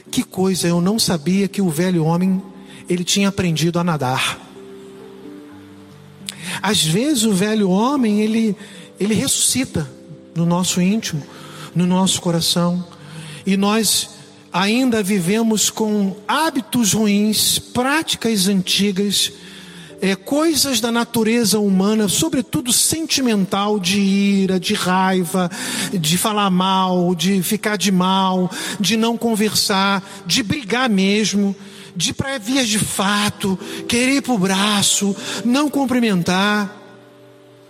que 0.10 0.24
coisa, 0.24 0.68
eu 0.68 0.82
não 0.82 0.98
sabia 0.98 1.48
que 1.48 1.62
o 1.62 1.70
velho 1.70 2.04
homem 2.04 2.42
ele 2.90 3.04
tinha 3.04 3.30
aprendido 3.30 3.78
a 3.78 3.84
nadar. 3.84 4.40
Às 6.62 6.84
vezes 6.84 7.24
o 7.24 7.34
velho 7.34 7.70
homem 7.70 8.22
ele 8.22 8.56
ele 9.00 9.14
ressuscita 9.14 9.88
no 10.34 10.44
nosso 10.44 10.82
íntimo, 10.82 11.22
no 11.76 11.86
nosso 11.86 12.20
coração, 12.20 12.84
e 13.46 13.56
nós 13.56 14.17
ainda 14.52 15.04
vivemos 15.04 15.70
com 15.70 16.16
hábitos 16.28 16.94
ruins, 16.94 17.60
práticas 17.60 18.48
antigas, 18.48 19.32
é, 20.02 20.16
coisas 20.16 20.80
da 20.80 20.92
natureza 20.92 21.60
humana, 21.60 22.08
sobretudo 22.08 22.72
sentimental, 22.72 23.80
de 23.80 24.00
ira, 24.00 24.60
de 24.60 24.74
raiva, 24.74 25.50
de 25.92 26.18
falar 26.18 26.50
mal, 26.50 27.16
de 27.16 27.42
ficar 27.42 27.78
de 27.78 27.92
mal, 27.92 28.50
de 28.80 28.96
não 28.96 29.18
conversar, 29.18 30.04
de 30.26 30.44
brigar 30.44 30.90
mesmo, 30.90 31.56
de 31.96 32.14
para 32.14 32.38
vias 32.38 32.68
de 32.68 32.80
fato, 32.80 33.58
querer 33.88 34.18
ir 34.18 34.22
para 34.22 34.34
o 34.34 34.38
braço, 34.38 35.16
não 35.44 35.70
cumprimentar, 35.70 36.76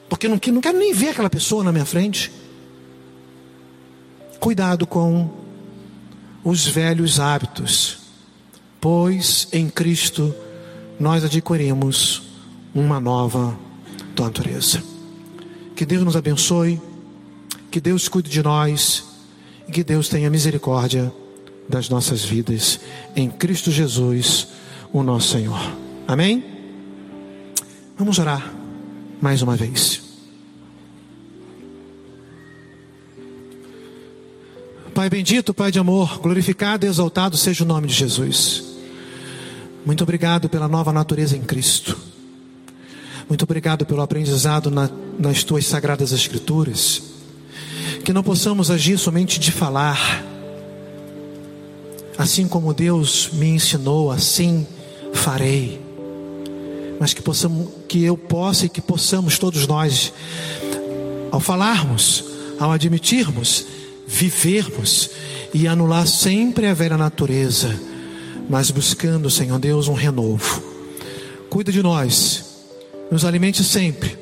porque 0.10 0.28
não, 0.28 0.40
não 0.52 0.62
quero 0.62 0.78
nem 0.78 0.94
ver 0.94 1.10
aquela 1.10 1.30
pessoa 1.30 1.64
na 1.64 1.72
minha 1.72 1.86
frente. 1.86 2.32
Cuidado 4.40 4.86
com 4.86 5.47
os 6.44 6.66
velhos 6.66 7.20
hábitos, 7.20 8.00
pois 8.80 9.48
em 9.52 9.70
Cristo 9.70 10.34
nós 11.00 11.24
adquirimos 11.24 12.24
uma 12.74 13.00
nova 13.00 13.58
natureza. 14.18 14.84
Que 15.76 15.86
Deus 15.86 16.04
nos 16.04 16.16
abençoe, 16.16 16.82
que 17.70 17.80
Deus 17.80 18.08
cuide 18.08 18.30
de 18.30 18.42
nós 18.42 19.04
e 19.68 19.72
que 19.72 19.84
Deus 19.84 20.10
tenha 20.10 20.30
misericórdia 20.30 21.14
das 21.68 21.90
nossas 21.90 22.24
vidas 22.24 22.80
em 23.16 23.30
Cristo 23.30 23.70
Jesus, 23.70 24.48
o 24.92 25.04
nosso 25.04 25.34
Senhor. 25.34 25.60
Amém? 26.08 26.44
Vamos 27.98 28.18
orar 28.20 28.54
mais 29.22 29.42
uma 29.42 29.56
vez. 29.56 30.07
Pai 34.98 35.12
bendito, 35.12 35.54
Pai 35.54 35.72
de 35.72 35.78
amor, 35.78 36.18
glorificado 36.18 36.84
e 36.84 36.90
exaltado 36.90 37.38
seja 37.38 37.64
o 37.64 37.68
nome 37.68 37.86
de 37.86 37.94
Jesus. 37.94 38.64
Muito 39.86 40.02
obrigado 40.02 40.50
pela 40.50 40.68
nova 40.68 40.92
natureza 40.92 41.38
em 41.38 41.42
Cristo. 41.42 41.96
Muito 43.30 43.44
obrigado 43.44 43.86
pelo 43.86 44.02
aprendizado 44.02 44.72
na, 44.72 44.90
nas 45.20 45.44
tuas 45.44 45.68
sagradas 45.68 46.12
Escrituras. 46.12 47.04
Que 48.04 48.12
não 48.12 48.24
possamos 48.24 48.72
agir 48.72 48.98
somente 48.98 49.40
de 49.40 49.52
falar, 49.52 50.26
assim 52.18 52.48
como 52.48 52.74
Deus 52.74 53.30
me 53.34 53.50
ensinou, 53.50 54.10
assim 54.12 54.66
farei. 55.14 55.80
Mas 57.00 57.14
que 57.14 57.22
possamos, 57.22 57.70
que 57.88 58.04
eu 58.04 58.18
possa 58.18 58.66
e 58.66 58.70
que 58.70 58.82
possamos 58.82 59.38
todos 59.38 59.68
nós, 59.68 60.12
ao 61.32 61.40
falarmos, 61.40 62.24
ao 62.60 62.72
admitirmos, 62.72 63.78
vivermos 64.08 65.10
e 65.54 65.68
anular 65.68 66.08
sempre 66.08 66.66
a 66.68 66.74
velha 66.74 66.98
natureza 66.98 67.88
mas 68.50 68.72
buscando, 68.72 69.30
Senhor 69.30 69.60
Deus, 69.60 69.88
um 69.88 69.94
renovo. 69.94 70.64
Cuida 71.50 71.72
de 71.72 71.84
nós, 71.84 72.46
nos 73.12 73.26
alimente 73.26 73.64
sempre 73.64 74.18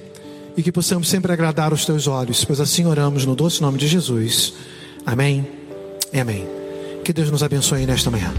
e 0.57 0.63
que 0.63 0.71
possamos 0.71 1.09
sempre 1.09 1.31
agradar 1.31 1.73
os 1.73 1.86
teus 1.86 2.07
olhos, 2.07 2.43
pois 2.45 2.59
assim 2.59 2.86
oramos 2.86 3.25
no 3.25 3.36
doce 3.36 3.61
nome 3.61 3.77
de 3.77 3.88
Jesus. 3.88 4.53
Amém 5.05 5.47
e 6.11 6.19
amém. 6.19 6.47
Que 7.03 7.13
Deus 7.13 7.29
nos 7.29 7.43
abençoe 7.43 7.86
nesta 7.86 8.09
manhã. 8.09 8.33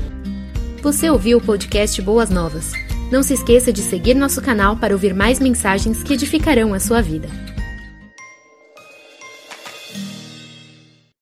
Você 0.82 1.08
ouviu 1.10 1.38
o 1.38 1.40
podcast 1.40 2.00
Boas 2.02 2.30
Novas? 2.30 2.72
Não 3.10 3.22
se 3.22 3.34
esqueça 3.34 3.72
de 3.72 3.82
seguir 3.82 4.14
nosso 4.14 4.40
canal 4.40 4.76
para 4.76 4.94
ouvir 4.94 5.14
mais 5.14 5.38
mensagens 5.38 6.02
que 6.02 6.14
edificarão 6.14 6.74
a 6.74 6.80
sua 6.80 7.00
vida. 7.00 7.28